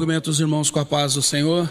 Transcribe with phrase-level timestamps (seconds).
[0.00, 1.70] Cumprimento os irmãos com a paz do Senhor.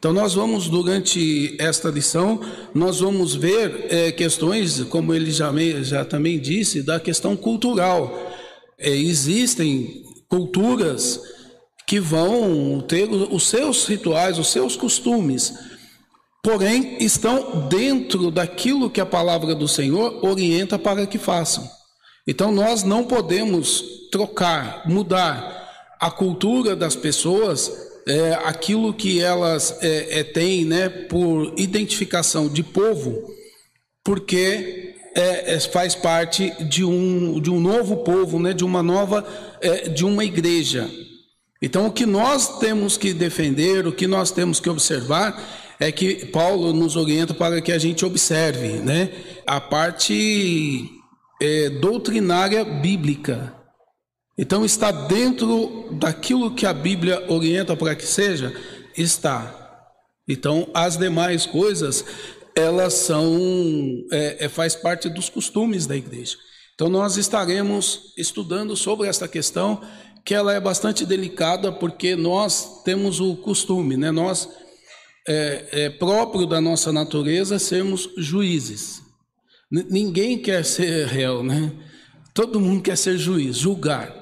[0.00, 2.40] Então, nós vamos, durante esta lição,
[2.74, 5.48] nós vamos ver é, questões, como ele já,
[5.80, 8.12] já também disse, da questão cultural.
[8.76, 11.20] É, existem culturas
[11.86, 15.54] que vão ter os seus rituais, os seus costumes,
[16.42, 21.64] porém estão dentro daquilo que a palavra do Senhor orienta para que façam.
[22.26, 25.59] Então, nós não podemos trocar, mudar
[26.00, 27.70] a cultura das pessoas,
[28.08, 33.22] é, aquilo que elas é, é, têm né, por identificação de povo,
[34.02, 39.26] porque é, é, faz parte de um, de um novo povo, né, de uma nova,
[39.60, 40.90] é, de uma igreja.
[41.60, 45.38] Então, o que nós temos que defender, o que nós temos que observar,
[45.78, 49.10] é que Paulo nos orienta para que a gente observe né,
[49.46, 50.88] a parte
[51.80, 53.59] doutrinária bíblica.
[54.38, 58.54] Então, está dentro daquilo que a Bíblia orienta para que seja?
[58.96, 59.56] Está.
[60.26, 62.04] Então, as demais coisas,
[62.54, 63.36] elas são,
[64.12, 66.36] é, é, faz parte dos costumes da igreja.
[66.74, 69.82] Então, nós estaremos estudando sobre esta questão,
[70.24, 74.10] que ela é bastante delicada, porque nós temos o costume, né?
[74.10, 74.48] Nós,
[75.26, 79.02] é, é próprio da nossa natureza, sermos juízes.
[79.70, 81.72] N ninguém quer ser réu, né?
[82.32, 84.19] Todo mundo quer ser juiz, julgar.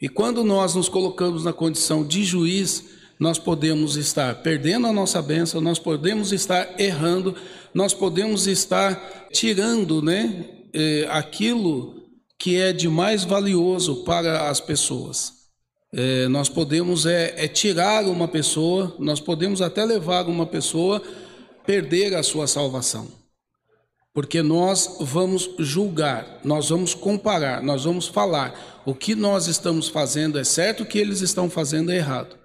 [0.00, 2.84] E quando nós nos colocamos na condição de juiz,
[3.18, 7.34] nós podemos estar perdendo a nossa bênção, nós podemos estar errando,
[7.74, 12.00] nós podemos estar tirando né, eh, aquilo
[12.38, 15.40] que é de mais valioso para as pessoas.
[15.92, 21.02] É, nós podemos é, é, tirar uma pessoa, nós podemos até levar uma pessoa
[21.66, 23.08] perder a sua salvação.
[24.12, 30.38] Porque nós vamos julgar, nós vamos comparar, nós vamos falar o que nós estamos fazendo
[30.38, 32.36] é certo, o que eles estão fazendo é errado.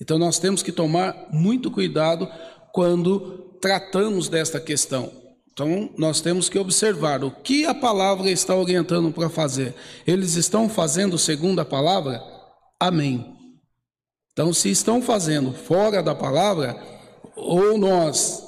[0.00, 2.28] Então nós temos que tomar muito cuidado
[2.72, 5.10] quando tratamos desta questão.
[5.52, 9.74] Então nós temos que observar o que a palavra está orientando para fazer.
[10.06, 12.22] Eles estão fazendo segundo a palavra?
[12.78, 13.34] Amém.
[14.34, 16.76] Então, se estão fazendo fora da palavra,
[17.36, 18.42] ou nós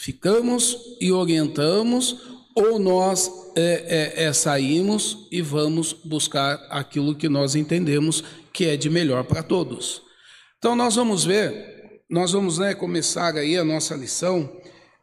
[0.00, 2.16] ficamos e orientamos,
[2.54, 8.76] ou nós é, é, é, saímos e vamos buscar aquilo que nós entendemos que é
[8.78, 10.02] de melhor para todos.
[10.58, 14.50] Então nós vamos ver, nós vamos né, começar aí a nossa lição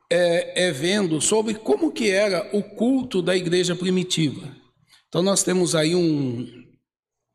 [0.10, 4.52] é, é vendo sobre como que era o culto da igreja primitiva.
[5.08, 6.48] Então nós temos aí um,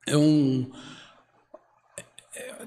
[0.06, 0.68] é um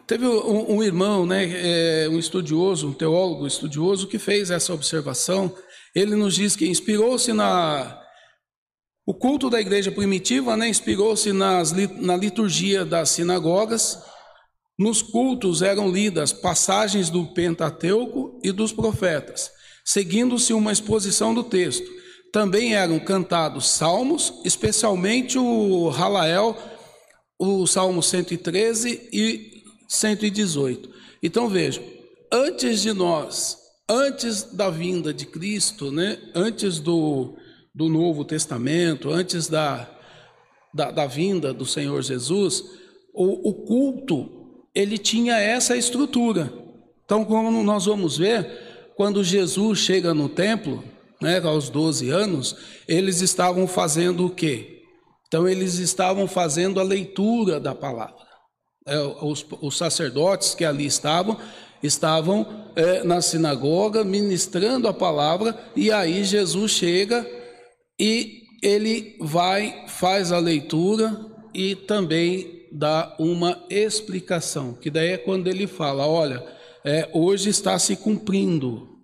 [0.08, 5.56] Teve um, um irmão, né, é, um estudioso, um teólogo estudioso, que fez essa observação.
[5.96, 8.02] Ele nos diz que inspirou-se na.
[9.08, 14.00] O culto da igreja primitiva né, inspirou-se na liturgia das sinagogas.
[14.78, 19.50] Nos cultos eram lidas passagens do Pentateuco e dos profetas,
[19.86, 21.90] seguindo-se uma exposição do texto.
[22.32, 26.58] Também eram cantados salmos, especialmente o Halael,
[27.40, 29.55] o Salmo 113 e
[29.88, 30.90] 118.
[31.22, 31.84] Então vejam,
[32.32, 33.58] antes de nós,
[33.90, 37.36] antes da vinda de Cristo, né, antes do,
[37.74, 39.90] do Novo Testamento, antes da,
[40.74, 42.64] da, da vinda do Senhor Jesus,
[43.14, 46.52] o, o culto ele tinha essa estrutura.
[47.06, 50.84] Então, como nós vamos ver, quando Jesus chega no templo,
[51.22, 52.56] né, aos 12 anos,
[52.88, 54.84] eles estavam fazendo o quê?
[55.28, 58.25] Então, eles estavam fazendo a leitura da palavra
[58.86, 61.40] é, os, os, sacerdotes que ali estavam,
[61.82, 67.28] estavam é, na sinagoga ministrando a palavra, e aí Jesus chega
[68.00, 71.20] e ele vai, faz a leitura
[71.54, 76.46] e também dá uma explicação, que daí é quando ele fala: olha,
[76.84, 79.00] é, hoje está se cumprindo.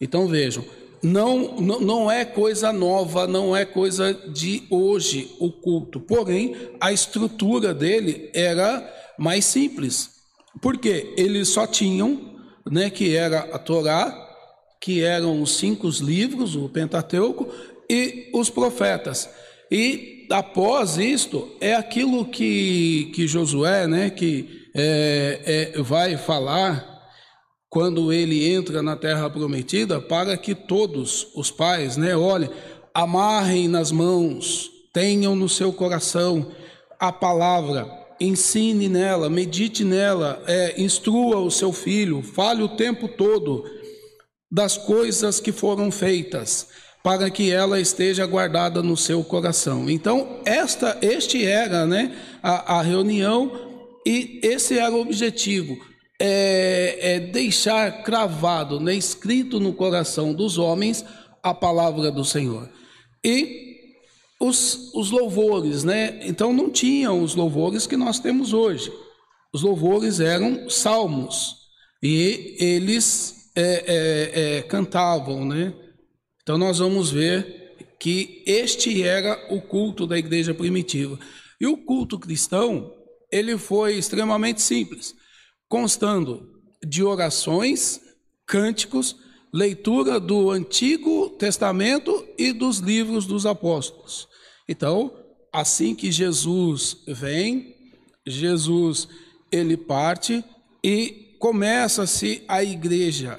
[0.00, 0.64] Então vejam,
[1.04, 6.00] não, não, não é coisa nova, não é coisa de hoje o culto.
[6.00, 8.82] Porém, a estrutura dele era
[9.18, 10.10] mais simples.
[10.62, 12.38] Porque eles só tinham,
[12.70, 14.18] né, que era a Torá,
[14.80, 17.48] que eram os cinco livros, o Pentateuco,
[17.88, 19.28] e os profetas.
[19.70, 26.93] E após isto, é aquilo que, que Josué, né, que é, é, vai falar
[27.74, 32.48] quando ele entra na terra prometida, para que todos os pais, né, olhem,
[32.94, 36.52] amarrem nas mãos, tenham no seu coração
[37.00, 37.90] a palavra,
[38.20, 43.64] ensine nela, medite nela, é, instrua o seu filho, fale o tempo todo
[44.48, 46.68] das coisas que foram feitas,
[47.02, 49.90] para que ela esteja guardada no seu coração.
[49.90, 53.50] Então, esta, este era, né, a, a reunião
[54.06, 55.76] E esse era o objetivo,
[56.20, 61.04] é, é deixar cravado, né, escrito no coração dos homens
[61.42, 62.68] a palavra do Senhor.
[63.24, 63.64] E
[64.40, 66.20] os, os louvores, né?
[66.22, 68.92] Então não tinham os louvores que nós temos hoje.
[69.52, 71.56] Os louvores eram salmos
[72.02, 75.72] e eles é, é, é, cantavam, né?
[76.42, 81.18] Então nós vamos ver que este era o culto da igreja primitiva.
[81.60, 82.92] E o culto cristão,
[83.32, 85.14] ele foi extremamente simples,
[85.68, 86.48] constando
[86.86, 88.00] de orações,
[88.46, 89.16] cânticos,
[89.52, 94.28] leitura do Antigo Testamento e dos livros dos apóstolos.
[94.68, 95.12] Então,
[95.52, 97.74] assim que Jesus vem,
[98.26, 99.08] Jesus
[99.52, 100.44] ele parte
[100.82, 103.38] e começa-se a igreja,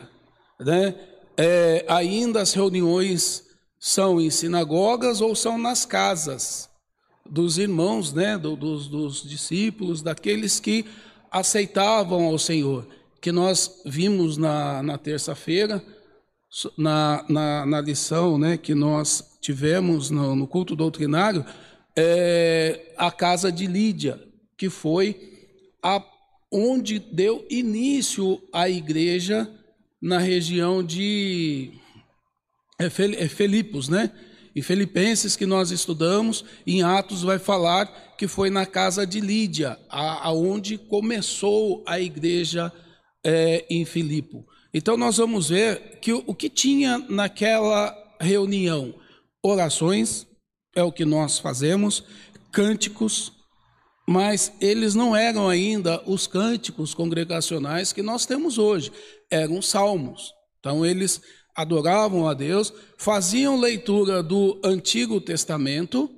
[0.60, 0.96] né?
[1.38, 3.44] É, ainda as reuniões
[3.78, 6.70] são em sinagogas ou são nas casas
[7.30, 10.86] dos irmãos, né, do, dos, dos discípulos, daqueles que
[11.36, 12.88] aceitavam ao Senhor,
[13.20, 15.84] que nós vimos na, na terça-feira,
[16.78, 21.46] na, na, na, lição né, que nós tivemos no, no culto doutrinário,
[21.94, 24.18] é, a casa de Lídia,
[24.58, 25.50] que foi
[25.84, 26.02] a,
[26.50, 29.46] onde deu início a igreja
[30.02, 31.74] na região de
[32.80, 34.10] é, é Filipos, né?
[34.56, 39.78] E Filipenses que nós estudamos, em Atos vai falar que foi na casa de Lídia,
[39.90, 42.72] aonde começou a igreja
[43.24, 44.46] é, em Filipo.
[44.74, 48.96] Então nós vamos ver que o, o que tinha naquela reunião,
[49.44, 50.26] orações,
[50.74, 52.04] é o que nós fazemos,
[52.52, 53.34] cânticos,
[54.08, 58.92] mas eles não eram ainda os cânticos congregacionais que nós temos hoje,
[59.30, 60.32] eram salmos.
[60.60, 61.22] Então eles
[61.56, 66.10] adoravam a Deus, faziam leitura do Antigo Testamento,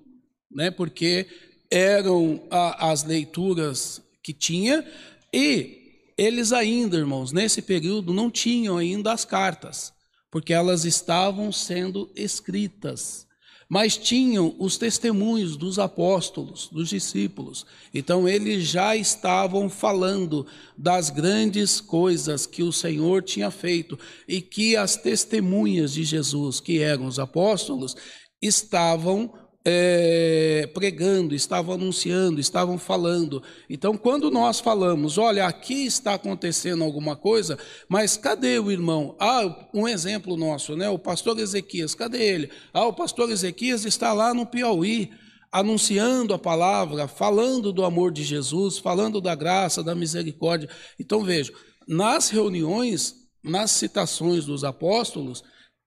[0.52, 1.28] né, porque
[1.70, 4.86] eram a, as leituras que tinha,
[5.32, 9.94] e eles ainda, irmãos, nesse período não tinham ainda as cartas,
[10.32, 13.27] porque elas estavam sendo escritas
[13.70, 17.66] mas tinham os testemunhos dos apóstolos, dos discípulos.
[17.94, 20.46] Então eles já estavam falando
[20.78, 26.80] das grandes coisas que o Senhor tinha feito e que as testemunhas de Jesus, que
[26.80, 27.96] eram os apóstolos,
[28.42, 29.34] estavam
[29.70, 33.44] é, pregando, estavam anunciando, estavam falando.
[33.70, 37.60] Então, quando nós falamos, olha, aqui está acontecendo alguma coisa,
[37.90, 39.18] mas cadê o irmão?
[39.20, 40.88] Ah, um exemplo nosso, né?
[40.88, 42.50] O pastor Ezequias, cadê ele?
[42.74, 45.12] Ah, o pastor Ezequias está lá no Piauí,
[45.52, 50.70] anunciando a palavra, falando do amor de Jesus, falando da graça, da misericórdia.
[50.98, 51.52] Então, veja,
[51.86, 55.44] nas reuniões, nas citações dos apóstolos,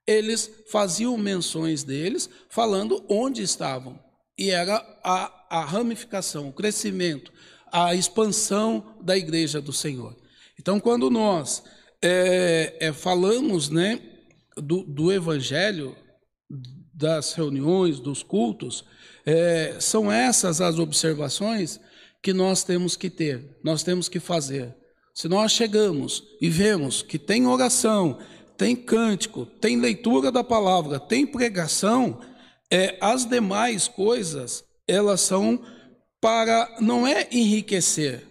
[0.07, 3.99] eles faziam menções deles, falando onde estavam.
[4.39, 7.33] E era a, a ramificação, o crescimento,
[7.73, 10.17] a expansão da igreja do Senhor.
[10.59, 11.63] Então, quando nós
[12.03, 14.01] é, é, falamos né,
[14.57, 15.97] do, do, evangelho,
[16.95, 18.85] das reuniões, dos cultos,
[19.25, 21.81] é, são essas as observações
[22.23, 24.75] que nós temos que ter, nós temos que fazer.
[25.15, 28.19] Se nós chegamos e vemos que tem oração,
[28.61, 32.21] tem cântico, tem leitura da palavra, tem pregação,
[32.71, 35.65] é, as demais coisas, elas são
[36.21, 38.23] para, não é enriquecer,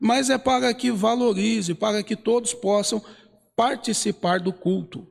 [0.00, 3.00] mas é para que valorize, para que todos possam
[3.54, 5.06] participar do culto,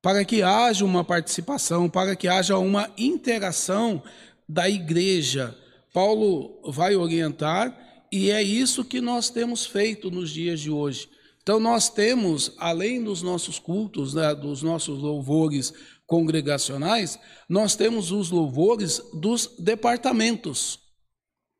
[0.00, 4.00] para que haja uma participação, para que haja uma interação
[4.48, 5.52] da igreja.
[5.92, 7.76] Paulo vai orientar
[8.12, 11.08] e é isso que nós temos feito nos dias de hoje.
[11.42, 15.72] Então, nós temos, além dos nossos cultos, né, dos nossos louvores
[16.06, 17.18] congregacionais,
[17.48, 20.80] nós temos os louvores dos departamentos.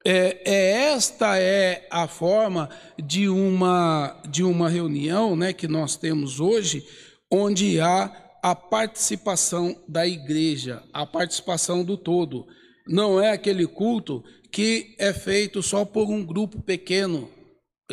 [0.05, 2.69] É, é, esta é a forma
[2.99, 6.85] de uma, de uma reunião né, que nós temos hoje,
[7.31, 8.11] onde há
[8.43, 12.47] a participação da igreja, a participação do todo.
[12.87, 17.31] Não é aquele culto que é feito só por um grupo pequeno,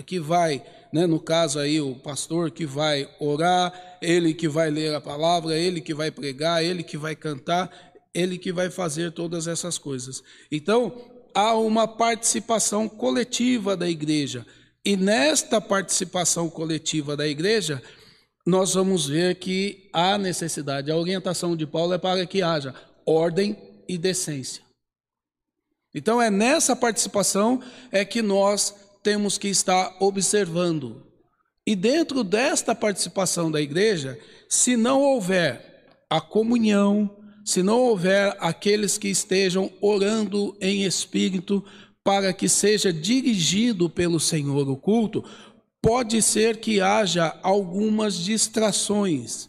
[0.03, 1.05] que vai né?
[1.05, 5.81] no caso aí o pastor que vai orar, ele que vai ler a palavra, ele
[5.81, 7.71] que vai pregar, ele que vai cantar,
[8.13, 10.23] ele que vai fazer todas essas coisas.
[10.51, 10.93] Então,
[11.33, 14.45] há uma participação coletiva da igreja.
[14.83, 17.81] E nesta participação coletiva da igreja,
[18.45, 20.89] nós vamos ver que há necessidade.
[20.89, 22.73] A orientação de Paulo é para que haja
[23.05, 24.63] ordem e decência.
[25.93, 27.61] Então é nessa participação
[27.91, 28.73] é que nós
[29.07, 31.01] temos que estar observando.
[31.65, 38.97] E dentro desta participação da igreja, se não houver a comunhão, se não houver aqueles
[38.97, 41.63] que estejam orando em espírito,
[42.03, 45.23] para que seja dirigido pelo Senhor o culto,
[45.81, 49.47] pode ser que haja algumas distrações.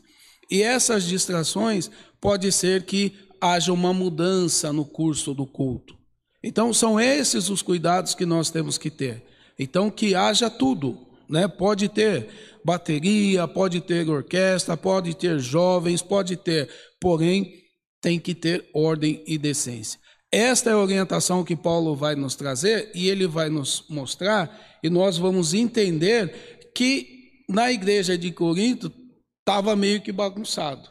[0.48, 5.98] E essas distrações pode ser que haja uma mudança no curso do culto.
[6.44, 9.26] Então são esses os cuidados que nós temos que ter.
[9.58, 10.98] Então que haja tudo,
[11.28, 11.48] né?
[11.48, 12.28] Pode ter
[12.64, 16.68] bateria, pode ter orquestra, pode ter jovens, pode ter,
[17.00, 17.52] porém
[18.00, 19.98] tem que ter ordem e decência.
[20.30, 24.90] Esta é a orientação que Paulo vai nos trazer e ele vai nos mostrar e
[24.90, 28.92] nós vamos entender que na igreja de Corinto
[29.40, 30.88] estava meio que bagunçado.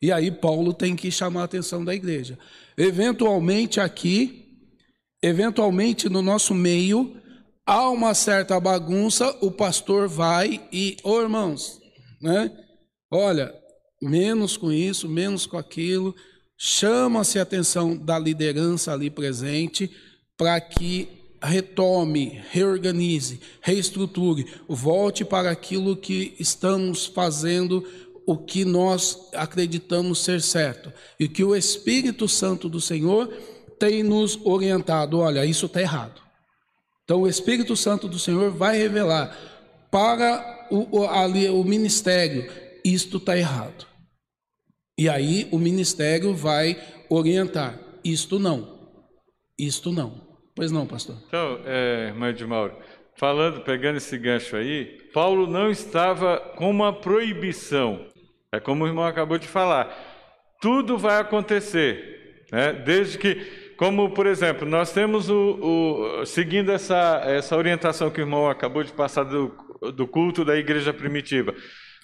[0.00, 2.38] E aí Paulo tem que chamar a atenção da igreja.
[2.76, 4.66] Eventualmente aqui,
[5.22, 7.19] eventualmente no nosso meio,
[7.66, 11.80] há uma certa bagunça, o pastor vai e, ô oh, irmãos,
[12.20, 12.50] né?
[13.10, 13.52] Olha,
[14.00, 16.14] menos com isso, menos com aquilo,
[16.56, 19.90] chama-se a atenção da liderança ali presente
[20.36, 21.08] para que
[21.42, 27.84] retome, reorganize, reestruture, volte para aquilo que estamos fazendo
[28.26, 33.28] o que nós acreditamos ser certo e que o Espírito Santo do Senhor
[33.78, 35.18] tem nos orientado.
[35.18, 36.20] Olha, isso está errado.
[37.10, 39.36] Então, o Espírito Santo do Senhor vai revelar
[39.90, 42.48] para o, ali, o ministério:
[42.84, 43.84] isto está errado.
[44.96, 48.88] E aí o ministério vai orientar: isto não,
[49.58, 50.20] isto não.
[50.54, 51.16] Pois não, pastor.
[51.26, 52.76] Então, é, irmã de Mauro,
[53.16, 58.06] falando, pegando esse gancho aí, Paulo não estava com uma proibição
[58.52, 59.92] é como o irmão acabou de falar.
[60.60, 62.72] Tudo vai acontecer, né?
[62.72, 63.34] desde que,
[63.80, 68.84] como por exemplo, nós temos o, o seguindo essa, essa orientação que o irmão acabou
[68.84, 69.56] de passar do,
[69.94, 71.54] do culto da igreja primitiva,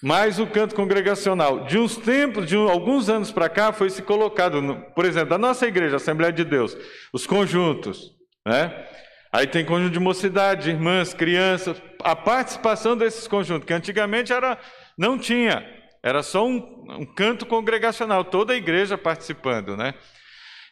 [0.03, 1.67] mais o canto congregacional.
[1.67, 5.29] De uns tempos, de um, alguns anos para cá, foi se colocado, no, por exemplo,
[5.29, 6.75] da nossa igreja, Assembleia de Deus,
[7.13, 8.15] os conjuntos,
[8.47, 8.87] né?
[9.31, 14.59] Aí tem conjunto de mocidade, irmãs, crianças, a participação desses conjuntos, que antigamente era,
[14.97, 15.63] não tinha.
[16.03, 19.93] Era só um, um canto congregacional, toda a igreja participando, né?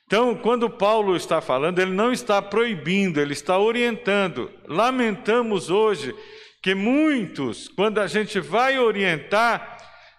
[0.07, 4.51] Então, quando Paulo está falando, ele não está proibindo, ele está orientando.
[4.67, 6.15] Lamentamos hoje
[6.63, 9.79] que muitos, quando a gente vai orientar,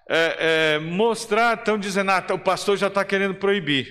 [0.10, 3.88] é, é, mostrar, estão dizendo, ah, o pastor já está querendo proibir.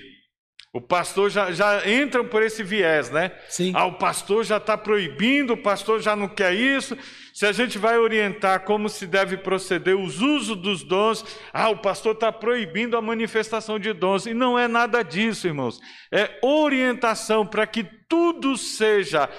[0.73, 3.31] O pastor já, já entra por esse viés, né?
[3.47, 3.71] Sim.
[3.73, 6.97] Ah, o pastor já está proibindo, o pastor já não quer isso.
[7.35, 11.75] Se a gente vai orientar como se deve proceder os usos dos dons, ah, o
[11.75, 14.25] pastor está proibindo a manifestação de dons.
[14.25, 15.81] E não é nada disso, irmãos.
[16.09, 19.29] É orientação para que tudo seja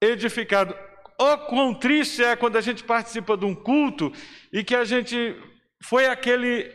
[0.00, 0.74] edificado.
[1.20, 4.10] Oh, quão triste é quando a gente participa de um culto
[4.50, 5.36] e que a gente
[5.84, 6.74] foi aquele.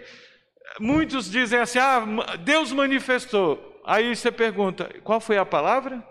[0.80, 2.06] Muitos dizem assim: ah,
[2.46, 3.82] Deus manifestou.
[3.84, 6.08] Aí você pergunta: qual foi a palavra?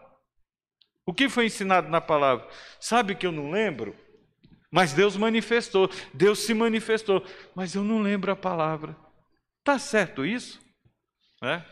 [1.06, 2.48] O que foi ensinado na palavra?
[2.80, 3.94] Sabe que eu não lembro?
[4.76, 8.94] Mas Deus manifestou, Deus se manifestou, mas eu não lembro a palavra.
[9.64, 10.60] Tá certo isso?
[11.42, 11.62] É?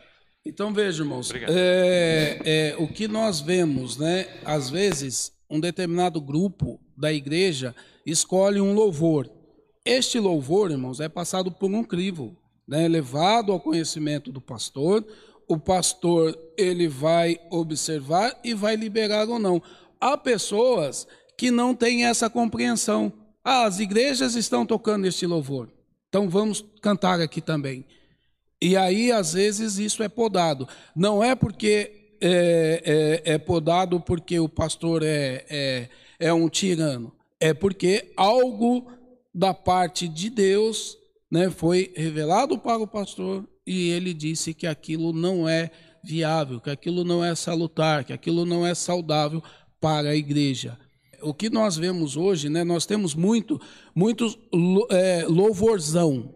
[0.46, 4.40] Então veja, irmãos, é, é, o que nós vemos, né?
[4.42, 9.30] Às vezes, um determinado grupo da igreja escolhe um louvor.
[9.84, 12.34] Este louvor, irmãos, é passado por um crivo,
[12.66, 12.88] né?
[12.88, 15.06] levado ao conhecimento do pastor
[15.46, 19.62] o pastor ele vai observar e vai liberar ou não.
[20.00, 21.06] Há pessoas
[21.36, 23.12] que não têm essa compreensão.
[23.44, 25.68] Ah, as igrejas estão tocando este louvor,
[26.08, 27.84] então vamos cantar aqui também.
[28.60, 30.66] E aí, às vezes, isso é podado.
[30.96, 35.88] Não é porque é, é, é podado porque o pastor é, é,
[36.18, 38.90] é um tirano, é porque algo
[39.34, 40.96] da parte de Deus
[41.30, 45.70] né, foi revelado para o pastor e ele disse que aquilo não é
[46.02, 49.42] viável, que aquilo não é salutar, que aquilo não é saudável
[49.80, 50.78] para a igreja.
[51.24, 53.60] O que nós vemos hoje, né, nós temos muito,
[53.94, 54.38] muitos
[54.90, 56.34] é, louvorzão.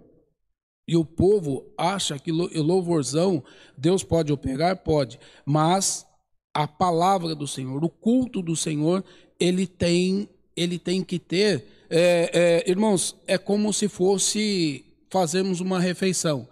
[0.87, 3.45] E o povo acha que louvorzão,
[3.77, 4.77] Deus pode operar?
[4.79, 5.21] Pode.
[5.45, 6.07] Mas
[6.55, 9.05] a palavra do Senhor, o culto do Senhor,
[9.39, 11.67] ele tem, ele tem que ter.
[11.91, 12.31] É,
[12.67, 16.49] é, irmãos, é como se fosse fazermos uma refeição.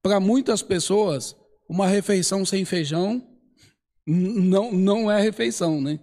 [0.00, 1.36] Para muitas pessoas,
[1.68, 3.22] uma refeição sem feijão
[4.06, 6.00] não, não é refeição, né?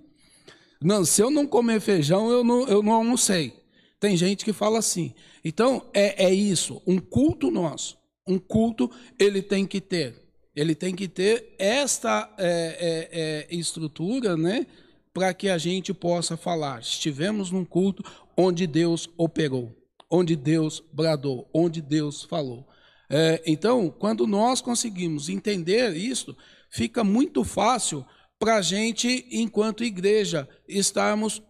[0.81, 3.53] Não, se eu não comer feijão, eu não, eu não almocei.
[3.99, 5.13] Tem gente que fala assim.
[5.43, 6.81] Então, é, é isso.
[6.85, 10.23] Um culto nosso, um culto, ele tem que ter.
[10.55, 14.65] Ele tem que ter esta é, é, é estrutura, né?
[15.13, 16.79] Para que a gente possa falar.
[16.79, 18.03] Estivemos num culto
[18.35, 19.75] onde Deus operou,
[20.09, 22.67] onde Deus bradou, onde Deus falou.
[23.09, 26.35] É, então, quando nós conseguimos entender isso,
[26.69, 28.05] fica muito fácil
[28.39, 31.41] para a gente, enquanto igreja, estarmos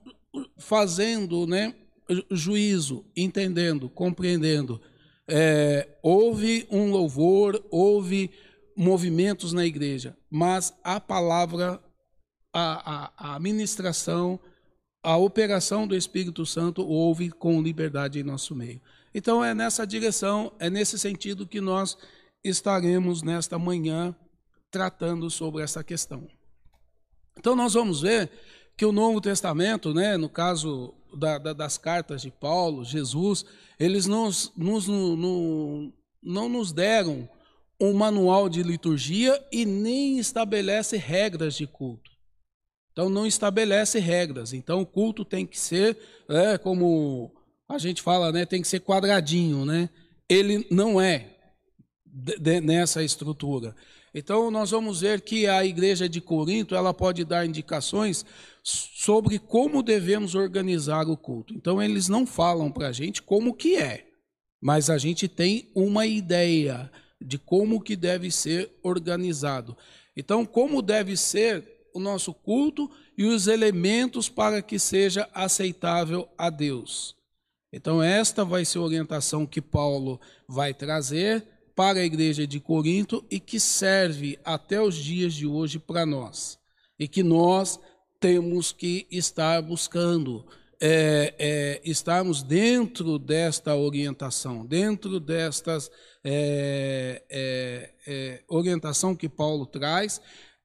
[0.58, 1.76] fazendo né,
[2.32, 4.82] juízo, entendendo, compreendendo.
[5.28, 8.32] É, houve um louvor, houve
[8.76, 11.82] movimentos na igreja, mas a palavra,
[12.54, 14.40] a, a, a ministração,
[15.04, 18.82] a operação do Espírito Santo houve com liberdade em nosso meio.
[19.14, 21.98] Então é nessa direção, é nesse sentido que nós
[22.44, 24.16] estaremos nesta manhã
[24.70, 26.28] tratando sobre essa questão.
[27.38, 28.30] Então nós vamos ver
[28.76, 33.46] que o Novo Testamento, né, no caso da, da, das cartas de Paulo, Jesus,
[33.80, 37.28] eles nos, nos, no, no, não nos deram
[37.80, 42.12] um manual de liturgia e nem estabelece regras de culto.
[42.92, 44.54] Então não estabelece regras.
[44.54, 47.32] Então o culto tem que ser, é, como
[47.70, 49.90] a gente fala, né, tem que ser quadradinho, né?
[50.28, 51.36] Ele não é
[52.64, 53.76] nessa estrutura.
[54.18, 58.26] Então nós vamos ver que a igreja de Corinto, ela pode dar indicações
[58.64, 61.54] sobre como devemos organizar o culto.
[61.54, 64.08] Então eles não falam para a gente como que é,
[64.60, 69.78] mas a gente tem uma ideia de como que deve ser organizado.
[70.16, 76.50] Então como deve ser o nosso culto e os elementos para que seja aceitável a
[76.50, 77.16] Deus.
[77.72, 80.20] Então esta vai ser a orientação que Paulo
[80.50, 85.78] vai trazer para a igreja de Corinto e que serve até os dias de hoje
[85.78, 86.58] para nós.
[86.98, 87.80] E que nós
[88.20, 90.44] temos que estar buscando,
[90.82, 95.92] é, é, estarmos dentro desta orientação, dentro destas
[96.24, 100.20] é, é, é, orientação que Paulo traz,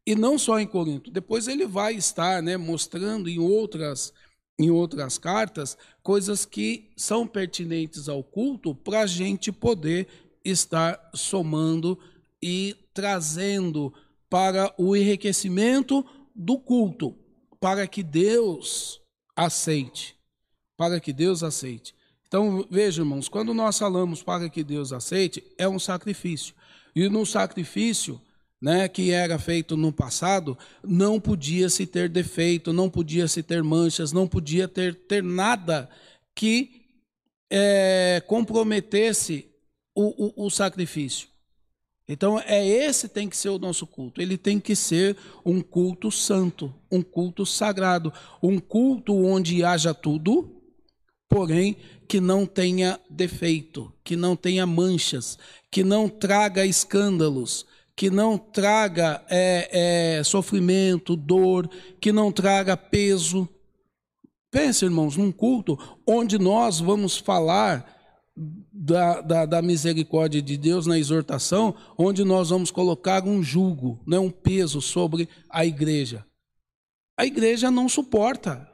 [0.06, 1.10] e não só em Corinto.
[1.10, 4.14] Depois ele vai estar né, mostrando em outras
[4.58, 10.06] em outras cartas coisas que são pertinentes ao culto para a gente poder
[10.44, 11.98] estar somando
[12.42, 13.92] e trazendo
[14.28, 17.16] para o enriquecimento do culto,
[17.60, 19.00] para que Deus
[19.36, 20.16] aceite.
[20.76, 21.94] Para que Deus aceite.
[22.26, 26.54] Então, veja, irmãos, quando nós falamos para que Deus aceite, é um sacrifício.
[26.96, 28.20] E no sacrifício,
[28.60, 33.62] né, que era feito no passado, não podia se ter defeito, não podia se ter
[33.62, 35.90] manchas, não podia ter, ter nada
[36.34, 36.82] que
[37.50, 39.51] é, comprometesse
[39.94, 41.28] o, o, o sacrifício.
[42.08, 44.20] Então, é esse tem que ser o nosso culto.
[44.20, 50.62] Ele tem que ser um culto santo, um culto sagrado, um culto onde haja tudo,
[51.28, 51.76] porém
[52.08, 55.38] que não tenha defeito, que não tenha manchas,
[55.70, 57.64] que não traga escândalos,
[57.96, 63.48] que não traga é, é, sofrimento, dor, que não traga peso.
[64.50, 68.01] Pense, irmãos, num culto onde nós vamos falar
[68.36, 74.18] da, da, da, misericórdia de Deus na exortação, onde nós vamos colocar um jugo, né,
[74.18, 76.24] um peso sobre a igreja.
[77.16, 78.68] A igreja não suporta.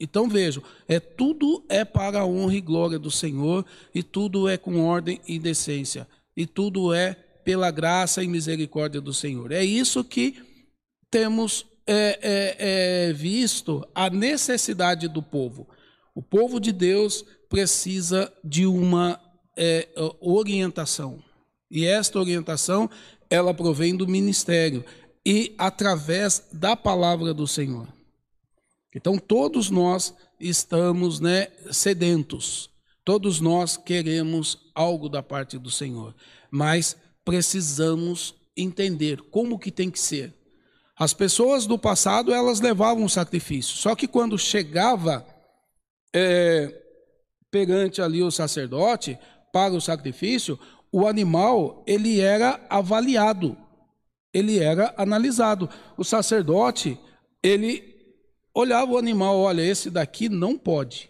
[0.00, 4.56] Então vejam, é tudo é para a honra e glória do Senhor, e tudo é
[4.56, 9.50] com ordem e decência, e tudo é pela graça e misericórdia do Senhor.
[9.52, 10.36] É isso que
[11.10, 12.56] temos é, é,
[13.08, 15.66] é, visto a necessidade do povo.
[16.18, 19.20] O povo de Deus precisa de uma
[19.56, 19.86] é,
[20.20, 21.22] orientação.
[21.70, 22.90] E esta orientação,
[23.30, 24.84] ela provém do ministério
[25.24, 27.86] e através da palavra do Senhor.
[28.92, 32.68] Então, todos nós estamos né, sedentos,
[33.04, 36.16] todos nós queremos algo da parte do Senhor,
[36.50, 40.34] mas precisamos entender como que tem que ser.
[40.98, 45.24] As pessoas do passado, elas levavam sacrifício, só que quando chegava
[46.18, 46.82] é,
[47.50, 49.18] perante ali o sacerdote
[49.52, 50.58] para o sacrifício,
[50.90, 53.56] o animal ele era avaliado,
[54.32, 55.68] ele era analisado.
[55.96, 56.98] O sacerdote
[57.42, 57.84] ele
[58.52, 61.08] olhava o animal, olha, esse daqui não pode,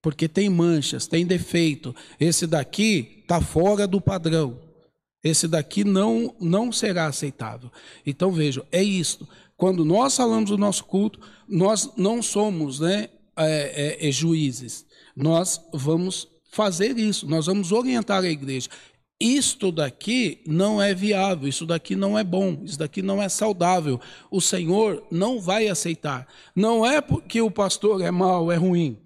[0.00, 1.94] porque tem manchas, tem defeito.
[2.18, 4.58] Esse daqui está fora do padrão.
[5.22, 7.70] Esse daqui não não será aceitável.
[8.04, 9.28] Então vejam, é isto.
[9.56, 15.60] Quando nós falamos do nosso culto, nós não somos, né, é, é, é juízes nós
[15.72, 18.68] vamos fazer isso, nós vamos orientar a igreja.
[19.20, 24.00] Isto daqui não é viável, isso daqui não é bom, isso daqui não é saudável.
[24.30, 26.26] O Senhor não vai aceitar.
[26.56, 28.98] Não é porque o pastor é mau, é ruim.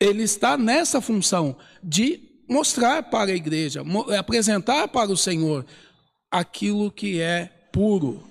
[0.00, 3.82] Ele está nessa função de mostrar para a igreja,
[4.18, 5.66] apresentar para o Senhor
[6.30, 8.22] aquilo que é puro.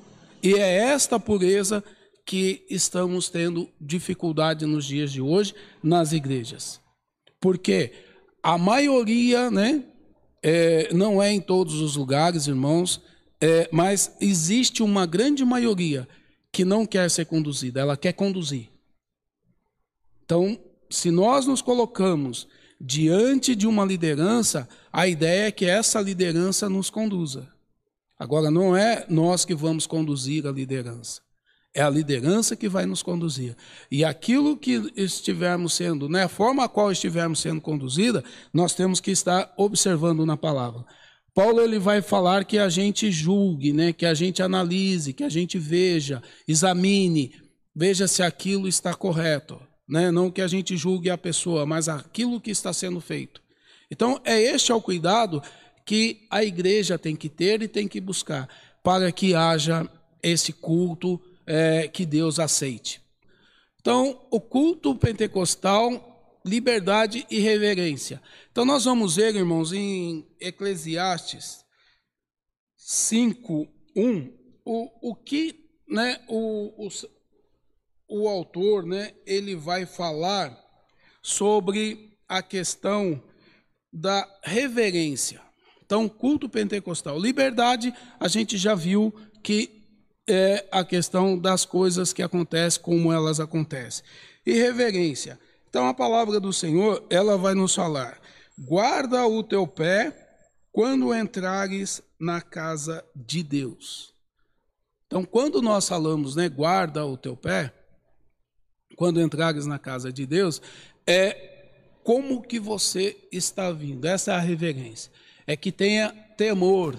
[0.41, 1.83] E é esta pureza
[2.25, 6.81] que estamos tendo dificuldade nos dias de hoje nas igrejas.
[7.39, 7.91] Porque
[8.41, 9.83] a maioria, né,
[10.41, 13.01] é, não é em todos os lugares, irmãos,
[13.39, 16.07] é, mas existe uma grande maioria
[16.51, 18.69] que não quer ser conduzida, ela quer conduzir.
[20.23, 20.59] Então,
[20.89, 22.47] se nós nos colocamos
[22.79, 27.47] diante de uma liderança, a ideia é que essa liderança nos conduza.
[28.17, 31.24] Agora, não é nós que vamos conduzir a liderança.
[31.75, 33.53] É a liderança que vai nos conduzir.
[33.91, 39.01] E aquilo que estivermos sendo, né, a forma a qual estivermos sendo conduzida, nós temos
[39.01, 40.85] que estar observando na palavra.
[41.33, 45.27] Paulo ele vai falar que a gente julgue, né, que a gente analise, que a
[45.27, 47.33] gente veja, examine,
[47.75, 50.09] veja se aquilo está correto, né?
[50.11, 53.41] Não que a gente julgue a pessoa, mas aquilo que está sendo feito.
[53.91, 55.43] Então, é este é o cuidado
[55.85, 58.47] que a igreja tem que ter e tem que buscar
[58.81, 59.87] para que haja
[60.23, 63.01] esse culto é, que Deus aceite.
[63.79, 68.21] Então, o culto pentecostal, liberdade e reverência.
[68.51, 71.63] Então, nós vamos ver, irmãos, em Eclesiastes
[72.75, 74.33] 5, 1,
[74.65, 76.89] o, o que né, o, o,
[78.07, 80.57] o autor né, ele vai falar
[81.21, 83.21] sobre a questão
[83.91, 85.41] da reverência.
[85.85, 87.19] Então, culto pentecostal.
[87.19, 89.74] Liberdade, a gente já viu que
[90.27, 94.03] é a questão das coisas que acontecem como elas acontecem.
[94.45, 95.39] E reverência.
[95.69, 98.19] Então a palavra do Senhor, ela vai nos falar:
[98.57, 100.25] guarda o teu pé
[100.71, 104.13] quando entrares na casa de Deus.
[105.07, 107.71] Então, quando nós falamos, né, guarda o teu pé,
[108.97, 110.61] quando entrares na casa de Deus,
[111.07, 111.53] é
[112.03, 114.05] como que você está vindo.
[114.05, 115.11] Essa é a reverência.
[115.47, 116.97] É que tenha temor,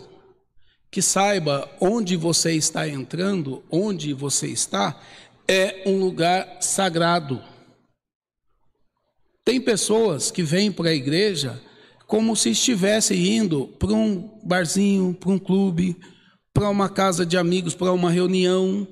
[0.91, 5.01] que saiba onde você está entrando, onde você está,
[5.49, 7.43] é um lugar sagrado.
[9.45, 11.63] Tem pessoas que vêm para a igreja
[12.07, 15.97] como se estivessem indo para um barzinho, para um clube,
[16.53, 18.87] para uma casa de amigos, para uma reunião.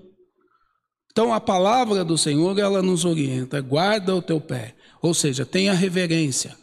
[1.10, 5.72] Então a palavra do Senhor, ela nos orienta, guarda o teu pé, ou seja, tenha
[5.72, 6.56] reverência,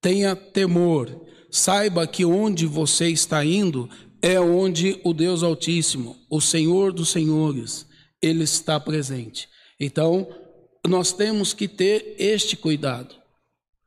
[0.00, 3.88] tenha temor, saiba que onde você está indo
[4.22, 7.84] é onde o Deus Altíssimo, o Senhor dos Senhores,
[8.22, 9.48] ele está presente.
[9.80, 10.28] Então,
[10.86, 13.16] nós temos que ter este cuidado.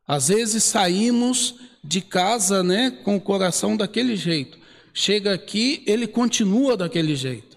[0.06, 4.58] Às vezes saímos de casa, né, com o coração daquele jeito.
[4.94, 7.56] Chega aqui, ele continua daquele jeito.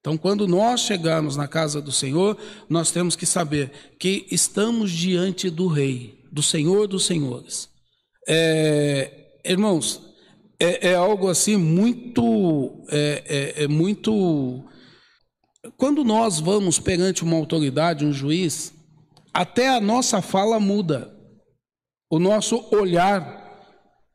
[0.00, 2.36] Então, quando nós chegarmos na casa do Senhor,
[2.68, 7.68] nós temos que saber que estamos diante do Rei, do Senhor dos Senhores.
[8.26, 10.09] É, irmãos,
[10.60, 14.62] é, é algo assim muito, é, é, é muito.
[15.76, 18.72] Quando nós vamos perante uma autoridade, um juiz,
[19.32, 21.10] até a nossa fala muda,
[22.10, 23.40] o nosso olhar.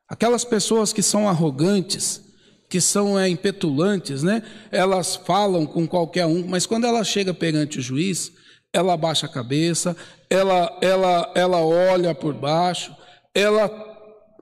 [0.08, 2.22] Aquelas pessoas que são arrogantes,
[2.70, 4.44] que são é, impetulantes, né?
[4.72, 8.32] Elas falam com qualquer um, mas quando ela chega perante o juiz,
[8.72, 9.98] ela abaixa a cabeça,
[10.30, 12.96] ela, ela, ela olha por baixo,
[13.34, 13.95] ela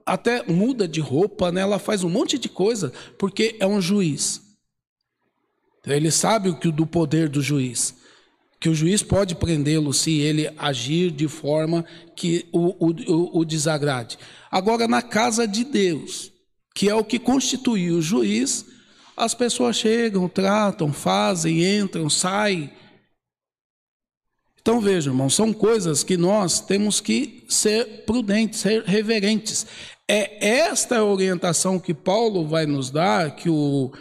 [0.05, 1.61] até muda de roupa, né?
[1.61, 4.41] ela faz um monte de coisa, porque é um juiz.
[5.85, 7.95] Ele sabe o que do poder do juiz.
[8.59, 11.83] Que o juiz pode prendê-lo se ele agir de forma
[12.15, 14.17] que o, o, o desagrade.
[14.49, 16.31] Agora, na casa de Deus,
[16.73, 18.65] que é o que constitui o juiz,
[19.15, 22.71] as pessoas chegam, tratam, fazem, entram, saem.
[24.63, 29.67] Então vejam, irmãos, são coisas que nós temos que ser prudentes, ser reverentes.
[30.07, 33.91] É esta orientação que Paulo vai nos dar, que o,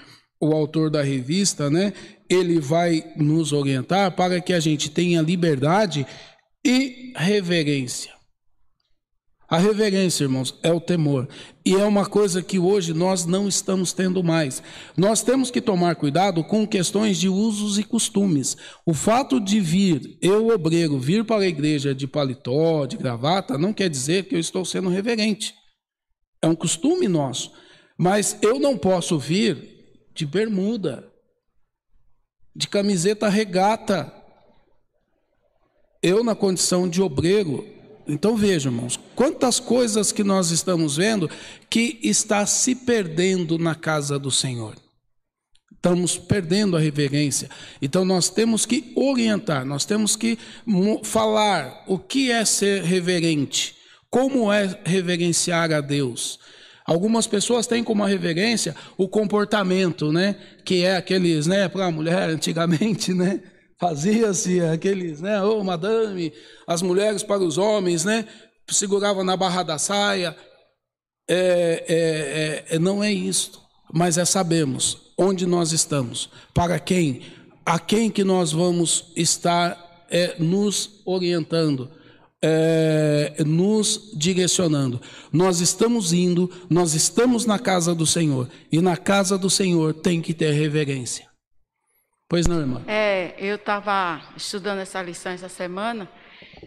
[0.40, 1.92] o autor da revista, né,
[2.28, 6.06] ele vai nos orientar para que a gente tenha liberdade
[6.64, 8.12] e reverência.
[9.52, 11.28] A reverência, irmãos, é o temor.
[11.62, 14.62] E é uma coisa que hoje nós não estamos tendo mais.
[14.96, 18.56] Nós temos que tomar cuidado com questões de usos e costumes.
[18.86, 23.74] O fato de vir, eu, obreiro, vir para a igreja de paletó, de gravata, não
[23.74, 25.54] quer dizer que eu estou sendo reverente.
[26.40, 27.52] É um costume nosso.
[27.98, 31.06] Mas eu não posso vir de bermuda,
[32.56, 34.10] de camiseta regata.
[36.02, 37.81] Eu, na condição de obreiro.
[38.06, 41.30] Então vejam, irmãos, quantas coisas que nós estamos vendo
[41.70, 44.74] que está se perdendo na casa do Senhor.
[45.72, 47.48] Estamos perdendo a reverência.
[47.80, 50.38] Então nós temos que orientar, nós temos que
[51.02, 56.38] falar o que é ser reverente como é reverenciar a Deus?
[56.84, 60.36] Algumas pessoas têm como reverência o comportamento, né?
[60.66, 61.66] Que é aqueles, né?
[61.66, 63.40] Para a mulher antigamente, né?
[63.82, 65.42] Fazia-se aqueles, né?
[65.42, 66.32] Ô, oh, madame,
[66.68, 68.28] as mulheres para os homens, né?
[68.70, 70.36] Segurava na barra da saia.
[71.28, 73.60] É, é, é, é não é isto,
[73.92, 77.22] mas é sabemos onde nós estamos, para quem
[77.66, 81.90] a quem que nós vamos estar é, nos orientando,
[82.40, 85.02] é, nos direcionando.
[85.32, 90.20] Nós estamos indo, nós estamos na casa do Senhor, e na casa do Senhor tem
[90.20, 91.31] que ter reverência.
[92.32, 92.82] Pois não, irmã?
[92.86, 96.10] É, eu estava estudando essa lição essa semana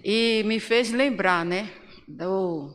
[0.03, 1.71] e me fez lembrar, né,
[2.07, 2.69] do,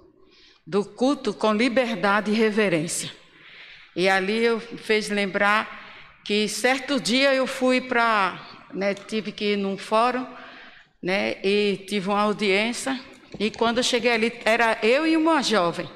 [0.67, 3.13] do culto com liberdade e reverência.
[3.95, 9.57] E ali eu fez lembrar que certo dia eu fui para, né, tive que ir
[9.57, 10.27] num fórum,
[11.01, 12.99] né, e tive uma audiência,
[13.39, 15.89] e quando eu cheguei ali, era eu e uma jovem,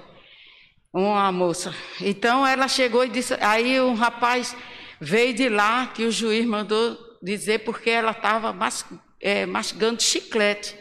[0.92, 1.74] uma moça.
[2.00, 4.56] Então ela chegou e disse, aí um rapaz
[5.00, 8.84] veio de lá que o juiz mandou dizer porque ela estava mas,
[9.20, 10.76] é, mastigando chiclete.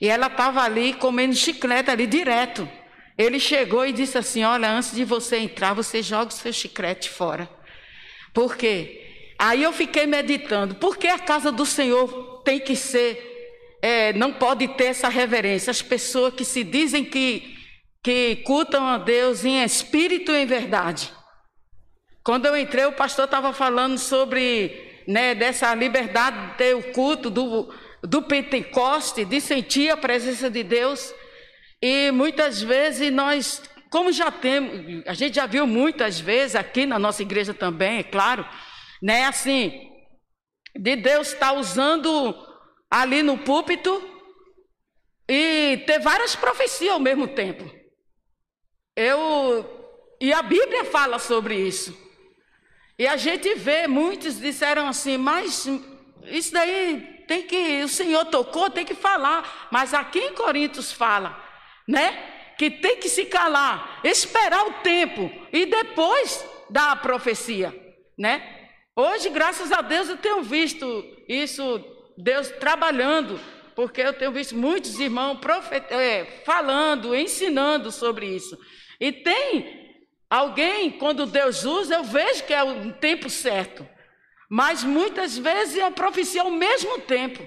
[0.00, 2.68] E ela estava ali comendo chiclete ali direto.
[3.16, 7.08] Ele chegou e disse assim: Olha, antes de você entrar, você joga o seu chiclete
[7.08, 7.48] fora.
[8.32, 9.06] Por quê?
[9.38, 14.32] Aí eu fiquei meditando, por que a casa do Senhor tem que ser, é, não
[14.32, 15.70] pode ter essa reverência?
[15.70, 17.54] As pessoas que se dizem que,
[18.02, 21.12] que cultam a Deus em espírito e em verdade.
[22.26, 27.30] Quando eu entrei, o pastor estava falando sobre né, dessa liberdade de ter o culto
[27.30, 31.14] do, do Pentecoste, de sentir a presença de Deus.
[31.80, 36.98] E muitas vezes nós como já temos, a gente já viu muitas vezes aqui na
[36.98, 38.44] nossa igreja também, é claro,
[39.00, 39.24] né?
[39.26, 39.88] Assim,
[40.74, 42.34] de Deus estar tá usando
[42.90, 44.02] ali no púlpito
[45.28, 47.72] e ter várias profecias ao mesmo tempo.
[48.96, 49.64] Eu
[50.20, 52.05] e a Bíblia fala sobre isso.
[52.98, 55.68] E a gente vê, muitos disseram assim, mas
[56.24, 59.68] isso daí tem que, o Senhor tocou, tem que falar.
[59.70, 61.38] Mas aqui em Coríntios fala,
[61.86, 62.34] né?
[62.56, 67.74] que tem que se calar, esperar o tempo e depois dar a profecia,
[68.18, 68.70] né?
[68.94, 71.84] Hoje, graças a Deus, eu tenho visto isso,
[72.16, 73.38] Deus trabalhando,
[73.74, 75.38] porque eu tenho visto muitos irmãos
[75.90, 78.58] é, falando, ensinando sobre isso.
[78.98, 79.85] E tem
[80.30, 83.86] alguém, quando Deus usa, eu vejo que é o tempo certo.
[84.48, 87.42] Mas muitas vezes é a profecia ao mesmo tempo.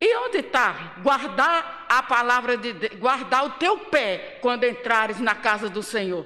[0.00, 0.96] E onde está?
[1.02, 6.24] Guardar a palavra de Deus, guardar o teu pé quando entrares na casa do Senhor.